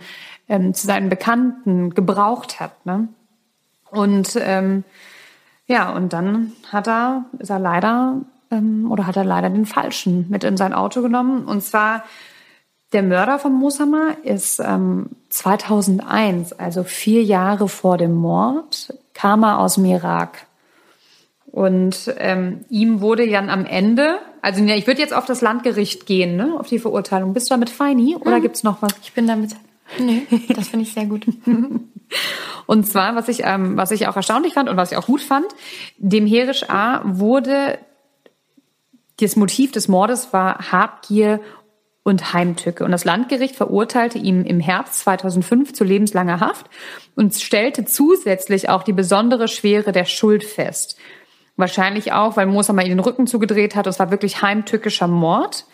[0.51, 2.85] ähm, zu seinen Bekannten gebraucht hat.
[2.85, 3.09] Ne?
[3.90, 4.85] Und ähm,
[5.66, 8.20] ja, und dann hat er, ist er leider
[8.51, 11.47] ähm, oder hat er leider den Falschen mit in sein Auto genommen.
[11.47, 12.05] Und zwar
[12.93, 19.59] der Mörder von Moshammer ist ähm, 2001, also vier Jahre vor dem Mord, kam er
[19.59, 20.47] aus dem Irak.
[21.47, 26.07] Und ähm, ihm wurde dann am Ende, also ja, ich würde jetzt auf das Landgericht
[26.07, 27.33] gehen, ne, auf die Verurteilung.
[27.33, 28.43] Bist du damit feini oder mhm.
[28.43, 28.93] gibt's noch was?
[29.03, 29.57] Ich bin damit.
[29.99, 31.27] Nee, das finde ich sehr gut.
[32.67, 35.23] und zwar, was ich, ähm, was ich auch erstaunlich fand und was ich auch gut
[35.23, 35.47] fand,
[35.99, 37.79] dem Herisch A wurde
[39.19, 41.41] das Motiv des Mordes war Habgier
[42.03, 42.85] und Heimtücke.
[42.85, 46.67] Und das Landgericht verurteilte ihn im Herbst 2005 zu lebenslanger Haft
[47.17, 50.97] und stellte zusätzlich auch die besondere Schwere der Schuld fest.
[51.57, 53.87] Wahrscheinlich auch, weil Moser mal ihn den Rücken zugedreht hat.
[53.87, 55.67] Es war wirklich heimtückischer Mord.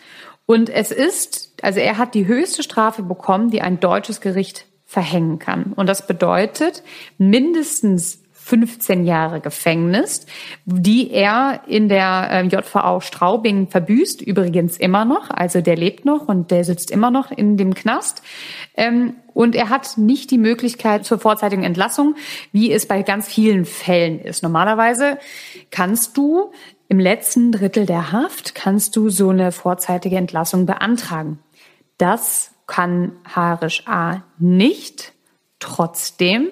[0.45, 5.39] Und es ist, also er hat die höchste Strafe bekommen, die ein deutsches Gericht verhängen
[5.39, 5.73] kann.
[5.75, 6.83] Und das bedeutet
[7.17, 10.25] mindestens 15 Jahre Gefängnis,
[10.65, 16.27] die er in der äh, JVA Straubing verbüßt, übrigens immer noch, also der lebt noch
[16.27, 18.21] und der sitzt immer noch in dem Knast.
[18.75, 22.15] Ähm, und er hat nicht die Möglichkeit zur vorzeitigen Entlassung,
[22.51, 24.43] wie es bei ganz vielen Fällen ist.
[24.43, 25.17] Normalerweise
[25.71, 26.51] kannst du
[26.89, 31.39] im letzten Drittel der Haft, kannst du so eine vorzeitige Entlassung beantragen.
[31.97, 35.13] Das kann Harisch A nicht.
[35.59, 36.49] Trotzdem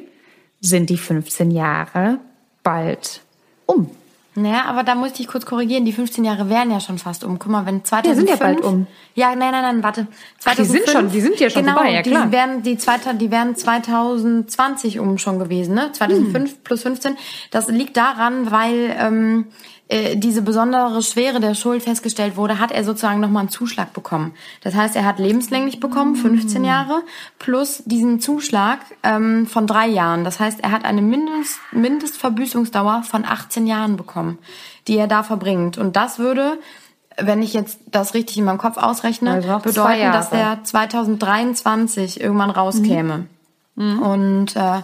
[0.62, 2.20] sind die 15 Jahre
[2.64, 3.22] bald
[3.66, 3.90] um.
[4.34, 5.84] Naja, aber da musste ich kurz korrigieren.
[5.84, 7.38] Die 15 Jahre wären ja schon fast um.
[7.38, 8.06] Guck mal, wenn 2005...
[8.06, 8.88] Ja, sind ja bald um.
[9.14, 10.08] Ja, nein, nein, nein, warte.
[10.40, 12.28] 2005, Ach, die sind schon, die sind ja schon genau, vorbei, ja klar.
[12.28, 15.92] Die wären, die, zweite, die wären 2020 um schon gewesen, ne?
[15.92, 16.58] 2005 hm.
[16.64, 17.18] plus 15.
[17.52, 19.48] Das liegt daran, weil ähm,
[19.92, 24.34] äh, diese besondere Schwere der Schuld festgestellt wurde, hat er sozusagen nochmal einen Zuschlag bekommen.
[24.62, 27.02] Das heißt, er hat lebenslänglich bekommen, 15 Jahre,
[27.40, 30.24] plus diesen Zuschlag ähm, von drei Jahren.
[30.24, 34.38] Das heißt, er hat eine Mindest, Mindestverbüßungsdauer von 18 Jahren bekommen,
[34.88, 35.78] die er da verbringt.
[35.78, 36.58] Und das würde
[37.18, 42.50] wenn ich jetzt das richtig in meinem Kopf ausrechne, also bedeuten, dass er 2023 irgendwann
[42.50, 43.28] rauskäme.
[43.76, 44.00] Mhm.
[44.00, 44.82] Und äh,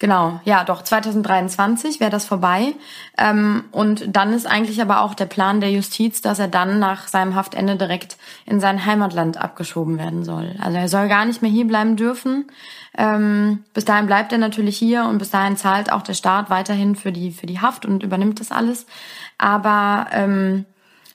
[0.00, 2.74] Genau, ja, doch, 2023 wäre das vorbei.
[3.16, 7.06] Ähm, und dann ist eigentlich aber auch der Plan der Justiz, dass er dann nach
[7.06, 10.56] seinem Haftende direkt in sein Heimatland abgeschoben werden soll.
[10.60, 12.46] Also er soll gar nicht mehr hier bleiben dürfen.
[12.98, 16.96] Ähm, bis dahin bleibt er natürlich hier und bis dahin zahlt auch der Staat weiterhin
[16.96, 18.86] für die, für die Haft und übernimmt das alles.
[19.38, 20.64] Aber ähm,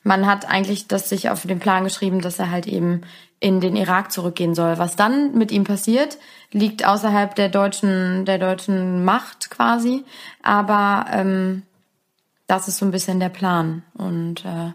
[0.04, 3.02] man hat eigentlich das sich auf den Plan geschrieben, dass er halt eben
[3.40, 4.78] in den Irak zurückgehen soll.
[4.78, 6.18] Was dann mit ihm passiert,
[6.52, 10.04] liegt außerhalb der deutschen, der deutschen Macht quasi.
[10.42, 11.64] Aber ähm,
[12.48, 13.84] das ist so ein bisschen der Plan.
[13.94, 14.72] Und äh,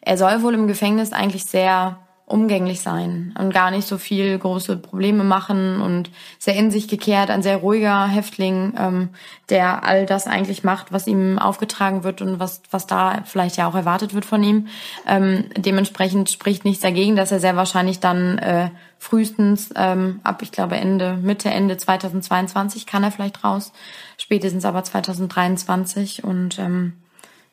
[0.00, 1.98] er soll wohl im Gefängnis eigentlich sehr
[2.32, 7.30] umgänglich sein und gar nicht so viel große Probleme machen und sehr in sich gekehrt,
[7.30, 9.08] ein sehr ruhiger Häftling, ähm,
[9.50, 13.68] der all das eigentlich macht, was ihm aufgetragen wird und was, was da vielleicht ja
[13.68, 14.68] auch erwartet wird von ihm.
[15.06, 20.52] Ähm, dementsprechend spricht nichts dagegen, dass er sehr wahrscheinlich dann äh, frühestens ähm, ab, ich
[20.52, 23.72] glaube, Ende, Mitte, Ende 2022 kann er vielleicht raus,
[24.16, 26.94] spätestens aber 2023 und ähm,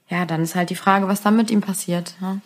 [0.09, 2.13] ja, dann ist halt die Frage, was dann mit ihm passiert.
[2.21, 2.37] Ja.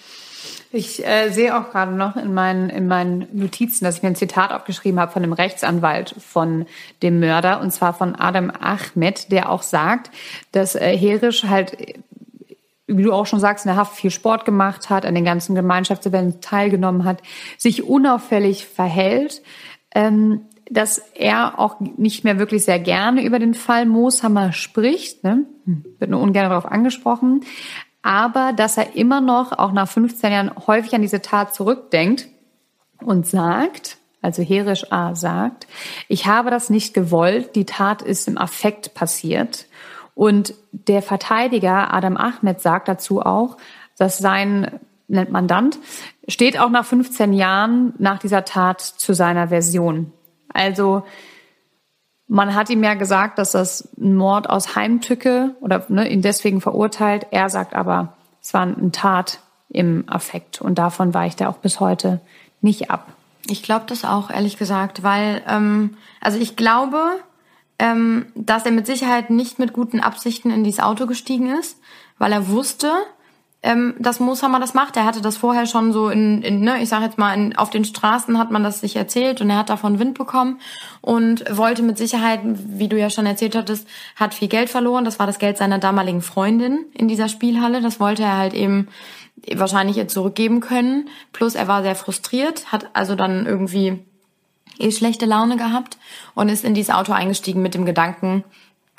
[0.75, 4.15] Ich äh, sehe auch gerade noch in meinen, in meinen Notizen, dass ich mir ein
[4.15, 6.65] Zitat aufgeschrieben habe von einem Rechtsanwalt von
[7.03, 10.09] dem Mörder, und zwar von Adam Ahmed, der auch sagt,
[10.51, 11.77] dass äh, Herisch halt,
[12.87, 15.53] wie du auch schon sagst, in der Haft viel Sport gemacht hat, an den ganzen
[15.53, 17.21] Gemeinschaftsevents teilgenommen hat,
[17.59, 19.43] sich unauffällig verhält,
[19.93, 25.45] ähm, dass er auch nicht mehr wirklich sehr gerne über den Fall Mooshammer spricht, ne?
[25.99, 27.41] wird nur ungern darauf angesprochen,
[28.03, 32.27] aber dass er immer noch, auch nach 15 Jahren, häufig an diese Tat zurückdenkt
[33.01, 35.67] und sagt, also Herisch A sagt,
[36.07, 39.65] ich habe das nicht gewollt, die Tat ist im Affekt passiert.
[40.15, 43.57] Und der Verteidiger Adam Ahmed sagt dazu auch,
[43.97, 45.79] dass sein nennt Mandant
[46.27, 50.11] steht auch nach 15 Jahren nach dieser Tat zu seiner Version.
[50.53, 51.03] Also
[52.33, 56.61] man hat ihm ja gesagt, dass das ein Mord aus Heimtücke oder ne, ihn deswegen
[56.61, 57.27] verurteilt.
[57.29, 61.79] Er sagt aber, es war eine Tat im Affekt und davon weicht er auch bis
[61.79, 62.21] heute
[62.59, 63.07] nicht ab.
[63.45, 67.03] Ich glaube das auch, ehrlich gesagt, weil, ähm, also ich glaube,
[67.77, 71.77] ähm, dass er mit Sicherheit nicht mit guten Absichten in dieses Auto gestiegen ist,
[72.17, 72.91] weil er wusste,
[73.63, 74.97] ähm, dass Mooshammer das macht.
[74.97, 77.69] Er hatte das vorher schon so in, in ne, ich sag jetzt mal, in, auf
[77.69, 80.59] den Straßen hat man das sich erzählt und er hat davon Wind bekommen
[81.01, 85.05] und wollte mit Sicherheit, wie du ja schon erzählt hattest, hat viel Geld verloren.
[85.05, 87.81] Das war das Geld seiner damaligen Freundin in dieser Spielhalle.
[87.81, 88.89] Das wollte er halt eben
[89.55, 91.09] wahrscheinlich ihr zurückgeben können.
[91.31, 93.99] Plus er war sehr frustriert, hat also dann irgendwie
[94.77, 95.97] eh schlechte Laune gehabt
[96.35, 98.43] und ist in dieses Auto eingestiegen mit dem Gedanken,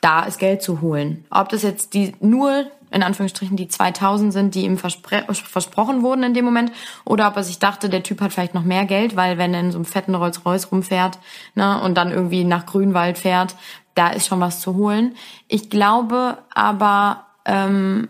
[0.00, 1.24] da ist Geld zu holen.
[1.30, 6.22] Ob das jetzt die nur in Anführungsstrichen die 2000 sind, die ihm verspre versprochen wurden
[6.22, 6.72] in dem Moment,
[7.04, 9.60] oder ob er sich dachte, der Typ hat vielleicht noch mehr Geld, weil wenn er
[9.60, 11.18] in so einem fetten Rolls-Royce rumfährt
[11.54, 13.56] ne, und dann irgendwie nach Grünwald fährt,
[13.94, 15.14] da ist schon was zu holen.
[15.48, 18.08] Ich glaube aber ähm,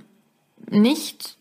[0.70, 1.36] nicht,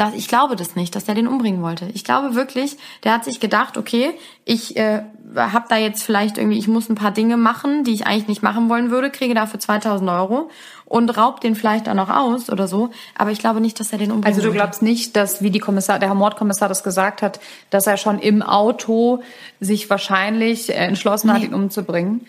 [0.00, 1.90] dass ich glaube das nicht, dass der den umbringen wollte.
[1.92, 4.12] Ich glaube wirklich, der hat sich gedacht, okay,
[4.46, 5.02] ich äh,
[5.36, 8.42] habe da jetzt vielleicht irgendwie, ich muss ein paar Dinge machen, die ich eigentlich nicht
[8.42, 10.48] machen wollen würde, kriege dafür 2000 Euro
[10.86, 12.88] und raubt den vielleicht auch noch aus oder so.
[13.14, 15.58] Aber ich glaube nicht, dass er den umbringen Also du glaubst nicht, dass, wie die
[15.58, 19.22] Kommissar, der Herr Mordkommissar das gesagt hat, dass er schon im Auto
[19.60, 21.34] sich wahrscheinlich entschlossen nee.
[21.34, 22.26] hat, ihn umzubringen?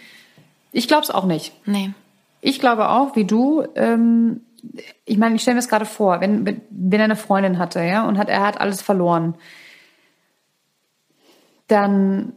[0.73, 1.53] Ich glaube es auch nicht.
[1.65, 1.91] Nee.
[2.41, 4.41] Ich glaube auch, wie du, ähm,
[5.05, 8.07] ich meine, ich stelle mir das gerade vor, wenn, wenn er eine Freundin hatte, ja,
[8.07, 9.35] und hat, er hat alles verloren,
[11.67, 12.33] dann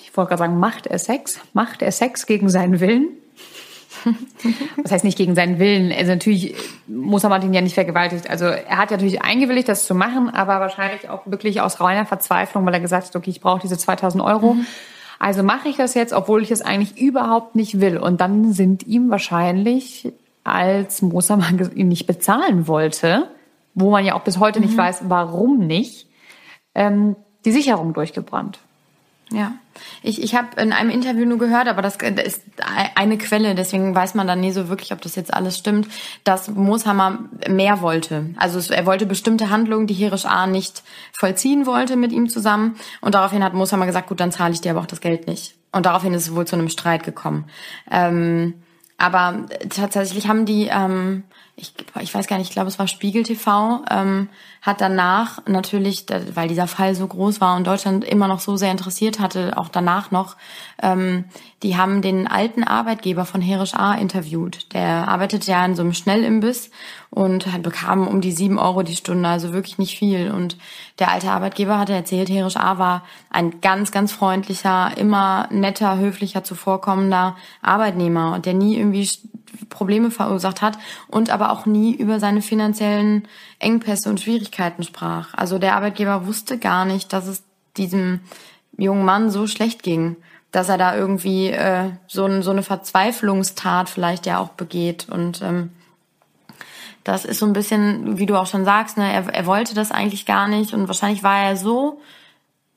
[0.00, 1.40] ich wollte gerade sagen, macht er Sex?
[1.52, 3.08] Macht er Sex gegen seinen Willen?
[4.82, 5.92] Das heißt nicht gegen seinen Willen.
[5.92, 6.56] Also natürlich
[6.88, 8.28] muss er ihn ja nicht vergewaltigt.
[8.28, 12.04] Also er hat ja natürlich eingewilligt, das zu machen, aber wahrscheinlich auch wirklich aus reiner
[12.04, 14.54] Verzweiflung, weil er gesagt hat, okay, ich brauche diese 2000 Euro.
[14.54, 14.66] Mhm.
[15.20, 17.96] Also mache ich das jetzt, obwohl ich es eigentlich überhaupt nicht will.
[17.96, 20.12] Und dann sind ihm wahrscheinlich,
[20.44, 23.28] als Mosermann ihn nicht bezahlen wollte,
[23.74, 24.66] wo man ja auch bis heute mhm.
[24.66, 26.06] nicht weiß, warum nicht,
[26.74, 28.58] ähm, die Sicherung durchgebrannt.
[29.32, 29.52] Ja,
[30.02, 32.42] ich, ich habe in einem Interview nur gehört, aber das ist
[32.94, 35.88] eine Quelle, deswegen weiß man dann nie so wirklich, ob das jetzt alles stimmt,
[36.24, 38.26] dass Mooshammer mehr wollte.
[38.36, 40.46] Also er wollte bestimmte Handlungen, die Herisch A.
[40.46, 42.76] nicht vollziehen wollte mit ihm zusammen.
[43.00, 45.54] Und daraufhin hat Mooshammer gesagt, gut, dann zahle ich dir aber auch das Geld nicht.
[45.72, 47.46] Und daraufhin ist es wohl zu einem Streit gekommen.
[47.90, 48.61] Ähm,
[49.02, 51.24] aber tatsächlich haben die, ähm,
[51.62, 54.28] ich, ich weiß gar nicht, ich glaube, es war Spiegel TV, ähm,
[54.60, 58.72] hat danach natürlich, weil dieser Fall so groß war und Deutschland immer noch so sehr
[58.72, 60.36] interessiert hatte, auch danach noch,
[60.82, 61.24] ähm,
[61.62, 63.94] die haben den alten Arbeitgeber von Herisch A.
[63.94, 64.72] interviewt.
[64.72, 66.70] Der arbeitet ja in so einem Schnellimbiss
[67.10, 70.32] und bekam um die sieben Euro die Stunde, also wirklich nicht viel.
[70.32, 70.56] Und
[70.98, 72.78] der alte Arbeitgeber hatte erzählt, Herisch A.
[72.78, 79.08] war ein ganz, ganz freundlicher, immer netter, höflicher, zuvorkommender Arbeitnehmer, der nie irgendwie
[79.68, 85.34] Probleme verursacht hat und aber auch nie über seine finanziellen Engpässe und Schwierigkeiten sprach.
[85.34, 87.42] Also der Arbeitgeber wusste gar nicht, dass es
[87.76, 88.20] diesem
[88.76, 90.16] jungen Mann so schlecht ging,
[90.50, 95.70] dass er da irgendwie äh, so, so eine Verzweiflungstat vielleicht ja auch begeht und ähm,
[97.04, 99.90] das ist so ein bisschen, wie du auch schon sagst, ne, er, er wollte das
[99.90, 102.00] eigentlich gar nicht und wahrscheinlich war er so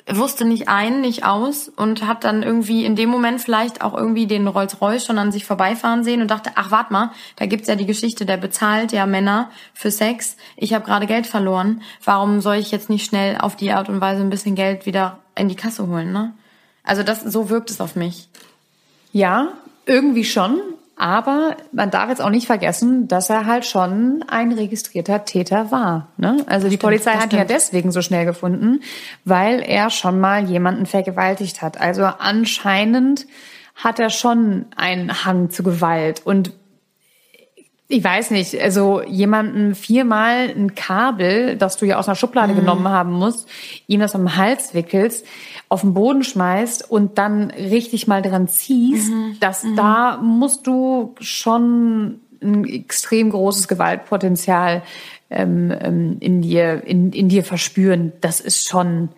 [0.07, 4.27] wusste nicht ein, nicht aus und hat dann irgendwie in dem Moment vielleicht auch irgendwie
[4.27, 7.75] den Rolls-Royce schon an sich vorbeifahren sehen und dachte, ach warte mal, da gibt's ja
[7.75, 10.37] die Geschichte, der bezahlt ja Männer für Sex.
[10.57, 11.81] Ich habe gerade Geld verloren.
[12.03, 15.19] Warum soll ich jetzt nicht schnell auf die Art und Weise ein bisschen Geld wieder
[15.35, 16.33] in die Kasse holen, ne?
[16.83, 18.29] Also das so wirkt es auf mich.
[19.11, 19.53] Ja,
[19.87, 20.61] irgendwie schon.
[20.97, 26.07] Aber man darf jetzt auch nicht vergessen, dass er halt schon ein registrierter Täter war.
[26.17, 26.37] Ne?
[26.45, 28.81] Also das die stimmt, Polizei hat ihn ja deswegen so schnell gefunden,
[29.25, 31.79] weil er schon mal jemanden vergewaltigt hat.
[31.81, 33.27] Also anscheinend
[33.75, 36.21] hat er schon einen Hang zu Gewalt.
[36.25, 36.53] Und
[37.87, 42.57] ich weiß nicht, also jemanden viermal ein Kabel, das du ja aus einer Schublade mhm.
[42.57, 43.47] genommen haben musst,
[43.85, 45.25] ihm das am Hals wickelst,
[45.69, 49.37] auf den Boden schmeißt und dann richtig mal dran ziehst, mhm.
[49.39, 49.75] dass mhm.
[49.75, 54.81] da musst du schon ein extrem großes Gewaltpotenzial
[55.29, 58.13] ähm, ähm, in dir in, in dir verspüren.
[58.21, 59.09] Das ist schon,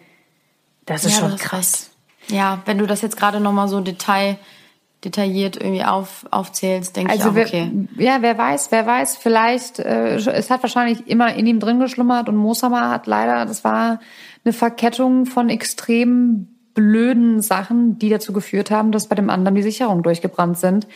[0.86, 1.92] das ist ja, schon krass.
[2.28, 4.38] Ja, wenn du das jetzt gerade noch mal so Detail
[5.04, 7.72] detailliert irgendwie auf, aufzählst, denke also ich auch, okay.
[7.92, 11.80] Wer, ja, wer weiß, wer weiß, vielleicht, äh, es hat wahrscheinlich immer in ihm drin
[11.80, 14.00] geschlummert und Mosama hat leider, das war
[14.44, 19.64] eine Verkettung von extrem blöden Sachen, die dazu geführt haben, dass bei dem anderen die
[19.64, 20.88] Sicherungen durchgebrannt sind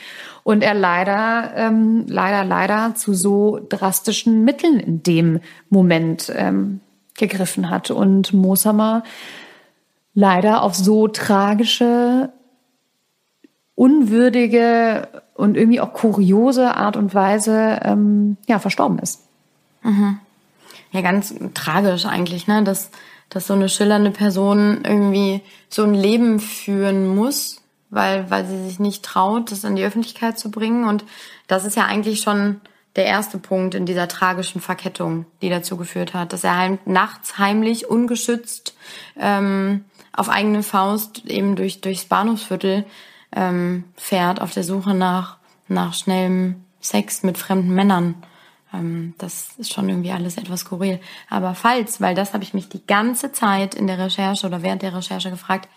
[0.43, 6.81] und er leider, ähm, leider, leider zu so drastischen Mitteln in dem Moment ähm,
[7.17, 9.03] gegriffen hat und Mosama
[10.13, 12.31] leider auf so tragische
[13.75, 19.21] unwürdige und irgendwie auch kuriose Art und Weise ähm, ja, verstorben ist.
[19.83, 20.19] Mhm.
[20.91, 22.63] ja ganz tragisch eigentlich, ne?
[22.63, 22.91] Dass,
[23.29, 28.79] dass so eine schillernde Person irgendwie so ein Leben führen muss, weil, weil sie sich
[28.79, 30.87] nicht traut, das in die Öffentlichkeit zu bringen.
[30.87, 31.03] Und
[31.47, 32.61] das ist ja eigentlich schon
[32.95, 37.37] der erste Punkt in dieser tragischen Verkettung, die dazu geführt hat, dass er heim, nachts
[37.37, 38.75] heimlich, ungeschützt,
[39.17, 42.85] ähm, auf eigene Faust eben durch, durchs Bahnhofsviertel
[43.35, 48.15] ähm, fährt auf der Suche nach, nach schnellem Sex mit fremden Männern.
[48.73, 50.99] Ähm, das ist schon irgendwie alles etwas skurril.
[51.29, 54.81] Aber falls, weil das habe ich mich die ganze Zeit in der Recherche oder während
[54.81, 55.69] der Recherche gefragt,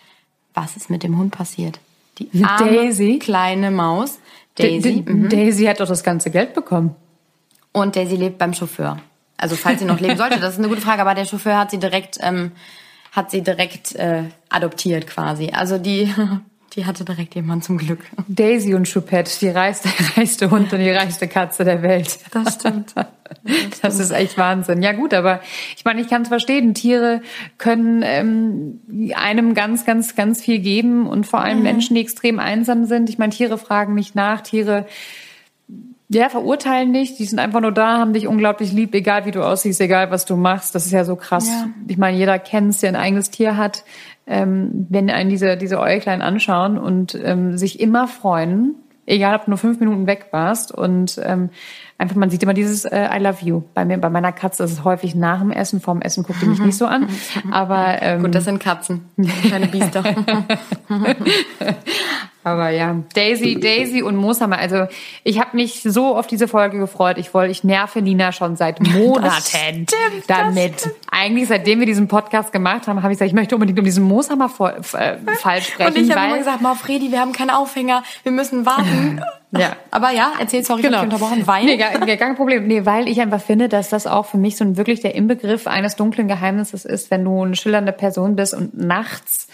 [0.53, 1.79] was ist mit dem Hund passiert?
[2.17, 3.19] Die arme, Daisy?
[3.19, 4.19] kleine Maus.
[4.55, 5.01] Daisy.
[5.01, 5.29] D mhm.
[5.29, 6.95] Daisy hat doch das ganze Geld bekommen.
[7.73, 8.99] Und Daisy lebt beim Chauffeur.
[9.37, 11.71] Also falls sie noch leben sollte, das ist eine gute Frage, aber der Chauffeur hat
[11.71, 12.53] sie direkt, ähm,
[13.11, 15.51] hat sie direkt äh, adoptiert quasi.
[15.53, 16.13] Also die
[16.75, 17.99] Die hatte direkt jemand zum Glück.
[18.27, 22.19] Daisy und Choupette, die reichste, reichste Hund und die reichste Katze der Welt.
[22.31, 22.93] Das stimmt.
[23.81, 24.83] Das ist echt Wahnsinn.
[24.83, 25.41] Ja gut, aber
[25.75, 26.75] ich meine, ich kann es verstehen.
[26.75, 27.21] Tiere
[27.57, 31.63] können ähm, einem ganz, ganz, ganz viel geben und vor allem mhm.
[31.63, 33.09] Menschen, die extrem einsam sind.
[33.09, 34.41] Ich meine, Tiere fragen nicht nach.
[34.41, 34.85] Tiere
[36.07, 37.17] ja, verurteilen nicht.
[37.17, 40.25] Die sind einfach nur da, haben dich unglaublich lieb, egal wie du aussiehst, egal was
[40.25, 40.75] du machst.
[40.75, 41.47] Das ist ja so krass.
[41.47, 41.69] Ja.
[41.87, 43.83] Ich meine, jeder kennt der ein eigenes Tier hat
[44.27, 49.51] ähm, wenn einen diese, diese Äuglein anschauen und ähm, sich immer freuen, egal ob du
[49.51, 51.49] nur fünf Minuten weg warst und ähm,
[51.97, 53.63] einfach man sieht immer dieses äh, I love you.
[53.73, 56.47] Bei mir, bei meiner Katze ist es häufig nach dem Essen, vorm Essen guckt die
[56.47, 57.07] mich nicht so an.
[57.51, 59.05] Aber ähm, gut, das sind Katzen,
[59.49, 60.03] keine Biester.
[62.45, 64.59] Aber ja, Daisy, Daisy und Mooshammer.
[64.59, 64.85] Also
[65.23, 67.17] ich habe mich so auf diese Folge gefreut.
[67.17, 69.93] Ich wollte, ich nerve Nina schon seit Monaten stimmt,
[70.27, 70.91] damit.
[71.09, 74.03] Eigentlich seitdem wir diesen Podcast gemacht haben, habe ich gesagt, ich möchte unbedingt um diesen
[74.03, 75.87] Mooshammer Fall sprechen.
[75.87, 79.23] Und ich habe immer gesagt, mal Fredi, wir haben keinen Aufhänger, wir müssen warten.
[79.51, 79.75] Ja.
[79.91, 80.97] Aber ja, erzähl, sorry, genau.
[80.97, 81.65] ich unterbrochen, weil?
[81.65, 82.67] Nee, gar kein Problem.
[82.67, 85.67] Nee, weil ich einfach finde, dass das auch für mich so ein wirklich der Inbegriff
[85.67, 89.47] eines dunklen Geheimnisses ist, wenn du eine schillernde Person bist und nachts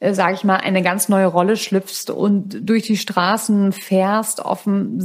[0.00, 5.02] äh, sage ich mal, eine ganz neue Rolle schlüpfst und durch die Straßen fährst, offen,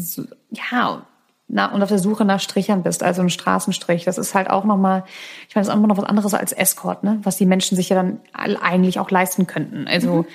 [0.52, 1.06] ja,
[1.48, 4.06] na, und auf der Suche nach Strichern bist, also ein Straßenstrich.
[4.06, 5.04] Das ist halt auch nochmal,
[5.50, 7.20] ich meine, das ist auch noch was anderes als Escort, ne?
[7.24, 9.88] Was die Menschen sich ja dann eigentlich auch leisten könnten.
[9.88, 10.26] Also mhm.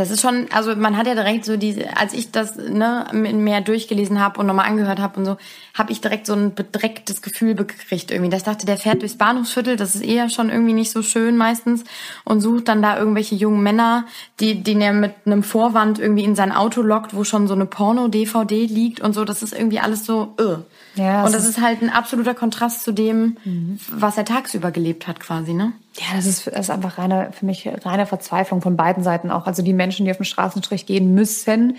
[0.00, 3.60] Das ist schon, also man hat ja direkt so diese, als ich das ne, mehr
[3.60, 5.36] durchgelesen habe und nochmal angehört habe und so,
[5.74, 8.30] habe ich direkt so ein bedrecktes Gefühl gekriegt irgendwie.
[8.30, 11.84] Das dachte, der fährt durchs Bahnhofsviertel, das ist eher schon irgendwie nicht so schön meistens
[12.24, 14.06] und sucht dann da irgendwelche jungen Männer,
[14.40, 17.66] die, den er mit einem Vorwand irgendwie in sein Auto lockt, wo schon so eine
[17.66, 19.26] Porno-DVD liegt und so.
[19.26, 20.56] Das ist irgendwie alles so, uh.
[20.94, 23.78] Ja, und das ist, ist halt ein absoluter Kontrast zu dem, mhm.
[23.90, 25.74] was er tagsüber gelebt hat, quasi, ne?
[26.00, 29.46] Ja, das ist, das ist einfach reine, für mich reine Verzweiflung von beiden Seiten auch.
[29.46, 31.76] Also die Menschen, die auf den Straßenstrich gehen müssen,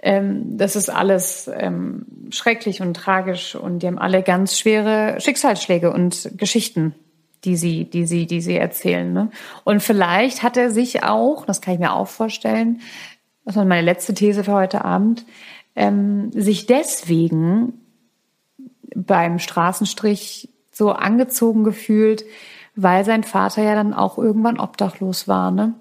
[0.00, 5.90] ähm, das ist alles ähm, schrecklich und tragisch und die haben alle ganz schwere Schicksalsschläge
[5.92, 6.94] und Geschichten,
[7.44, 9.12] die sie, die sie, die sie erzählen.
[9.12, 9.30] Ne?
[9.64, 12.80] Und vielleicht hat er sich auch, das kann ich mir auch vorstellen,
[13.46, 15.24] das war meine letzte These für heute Abend,
[15.74, 17.72] ähm, sich deswegen
[18.94, 22.24] beim Straßenstrich so angezogen gefühlt,
[22.80, 25.74] weil sein Vater ja dann auch irgendwann obdachlos war, ne?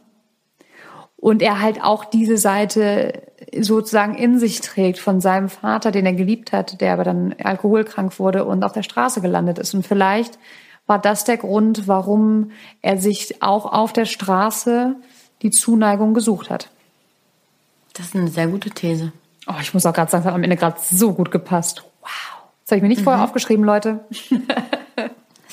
[1.16, 3.22] Und er halt auch diese Seite
[3.60, 8.20] sozusagen in sich trägt von seinem Vater, den er geliebt hat, der aber dann alkoholkrank
[8.20, 9.74] wurde und auf der Straße gelandet ist.
[9.74, 10.38] Und vielleicht
[10.86, 14.96] war das der Grund, warum er sich auch auf der Straße
[15.42, 16.70] die Zuneigung gesucht hat.
[17.94, 19.12] Das ist eine sehr gute These.
[19.48, 21.84] Oh, ich muss auch gerade sagen, es hat am Ende gerade so gut gepasst.
[22.02, 22.10] Wow.
[22.64, 23.06] Das habe ich mir nicht mhm.
[23.06, 24.06] vorher aufgeschrieben, Leute.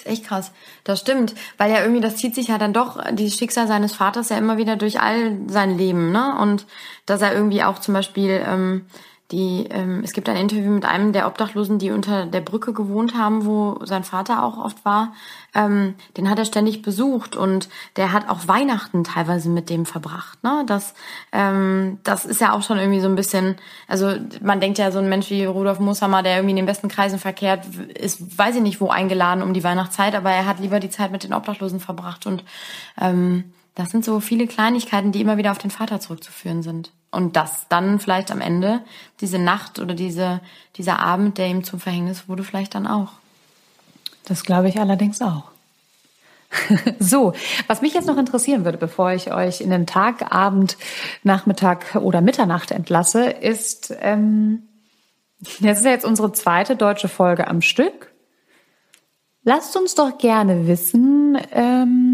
[0.04, 0.52] ist echt krass.
[0.84, 4.28] Das stimmt, weil ja irgendwie, das zieht sich ja dann doch, die Schicksal seines Vaters
[4.28, 6.36] ja immer wieder durch all sein Leben, ne?
[6.40, 6.66] Und
[7.06, 8.86] dass er irgendwie auch zum Beispiel ähm,
[9.34, 13.16] die, ähm, es gibt ein Interview mit einem der Obdachlosen, die unter der Brücke gewohnt
[13.16, 15.12] haben, wo sein Vater auch oft war.
[15.54, 20.42] Ähm, den hat er ständig besucht und der hat auch Weihnachten teilweise mit dem verbracht.
[20.44, 20.62] Ne?
[20.66, 20.94] Das,
[21.32, 23.56] ähm, das ist ja auch schon irgendwie so ein bisschen,
[23.88, 26.88] also man denkt ja, so ein Mensch wie Rudolf Mooshammer, der irgendwie in den besten
[26.88, 30.78] Kreisen verkehrt, ist, weiß ich nicht wo, eingeladen um die Weihnachtszeit, aber er hat lieber
[30.78, 32.44] die Zeit mit den Obdachlosen verbracht und
[33.00, 36.92] ähm, das sind so viele Kleinigkeiten, die immer wieder auf den Vater zurückzuführen sind.
[37.10, 38.80] Und das dann vielleicht am Ende,
[39.20, 40.40] diese Nacht oder diese,
[40.76, 43.12] dieser Abend, der ihm zum Verhängnis wurde, vielleicht dann auch.
[44.26, 45.50] Das glaube ich allerdings auch.
[46.98, 47.32] so,
[47.66, 50.76] was mich jetzt noch interessieren würde, bevor ich euch in den Tag, Abend,
[51.22, 54.62] Nachmittag oder Mitternacht entlasse, ist, ähm,
[55.60, 58.12] das ist ja jetzt unsere zweite deutsche Folge am Stück.
[59.42, 62.13] Lasst uns doch gerne wissen, ähm,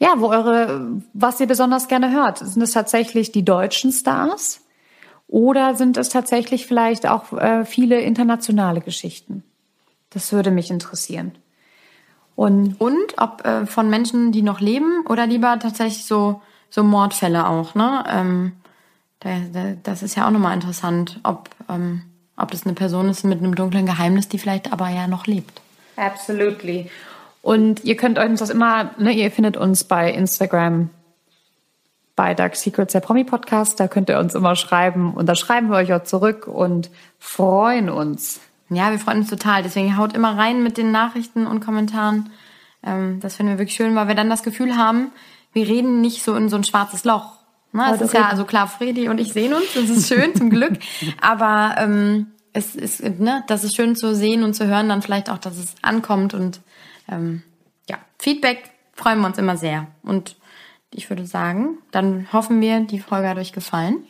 [0.00, 2.38] ja, wo eure, was ihr besonders gerne hört.
[2.38, 4.62] Sind es tatsächlich die deutschen Stars
[5.28, 9.44] oder sind es tatsächlich vielleicht auch äh, viele internationale Geschichten?
[10.08, 11.32] Das würde mich interessieren.
[12.34, 16.40] Und, Und ob äh, von Menschen, die noch leben oder lieber tatsächlich so,
[16.70, 18.04] so Mordfälle auch, ne?
[18.08, 18.52] Ähm,
[19.20, 22.02] da, da, das ist ja auch nochmal interessant, ob, ähm,
[22.38, 25.60] ob das eine Person ist mit einem dunklen Geheimnis, die vielleicht aber ja noch lebt.
[25.96, 26.90] Absolutely.
[27.42, 30.90] Und ihr könnt uns das immer, ne, ihr findet uns bei Instagram
[32.16, 33.80] bei Dark Secrets, der Promi-Podcast.
[33.80, 37.88] Da könnt ihr uns immer schreiben und da schreiben wir euch auch zurück und freuen
[37.88, 38.40] uns.
[38.68, 39.62] Ja, wir freuen uns total.
[39.62, 42.30] Deswegen haut immer rein mit den Nachrichten und Kommentaren.
[42.82, 45.12] Ähm, das finden wir wirklich schön, weil wir dann das Gefühl haben,
[45.52, 47.38] wir reden nicht so in so ein schwarzes Loch.
[47.72, 47.84] Ne?
[47.94, 50.72] Es ist ja, also klar, Fredi und ich sehen uns, das ist schön, zum Glück.
[51.20, 55.30] Aber ähm, es ist, ne, das ist schön zu sehen und zu hören, dann vielleicht
[55.30, 56.34] auch, dass es ankommt.
[56.34, 56.60] Und
[57.10, 57.42] ähm,
[57.88, 59.86] ja, Feedback freuen wir uns immer sehr.
[60.02, 60.36] Und
[60.92, 64.04] ich würde sagen, dann hoffen wir, die Folge hat euch gefallen.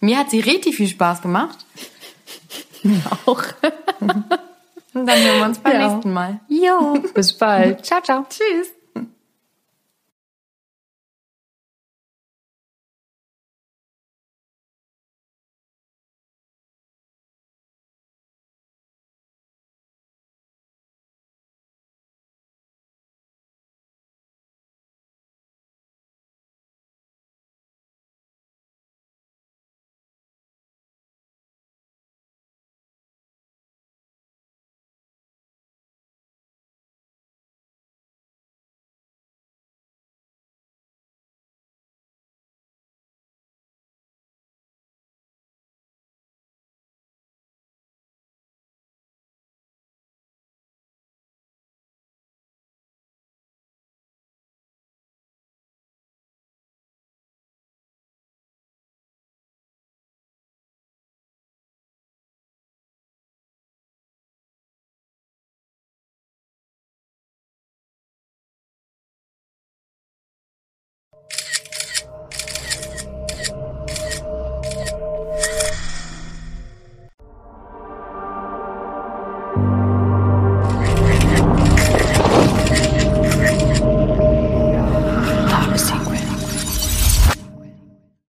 [0.00, 1.64] Mir hat sie richtig viel Spaß gemacht.
[3.26, 3.42] Auch.
[4.94, 5.88] Und dann hören wir uns beim Ja.
[5.92, 6.40] nächsten Mal.
[6.48, 7.84] Jo, bis bald.
[7.84, 8.26] ciao, ciao.
[8.28, 8.77] Tschüss.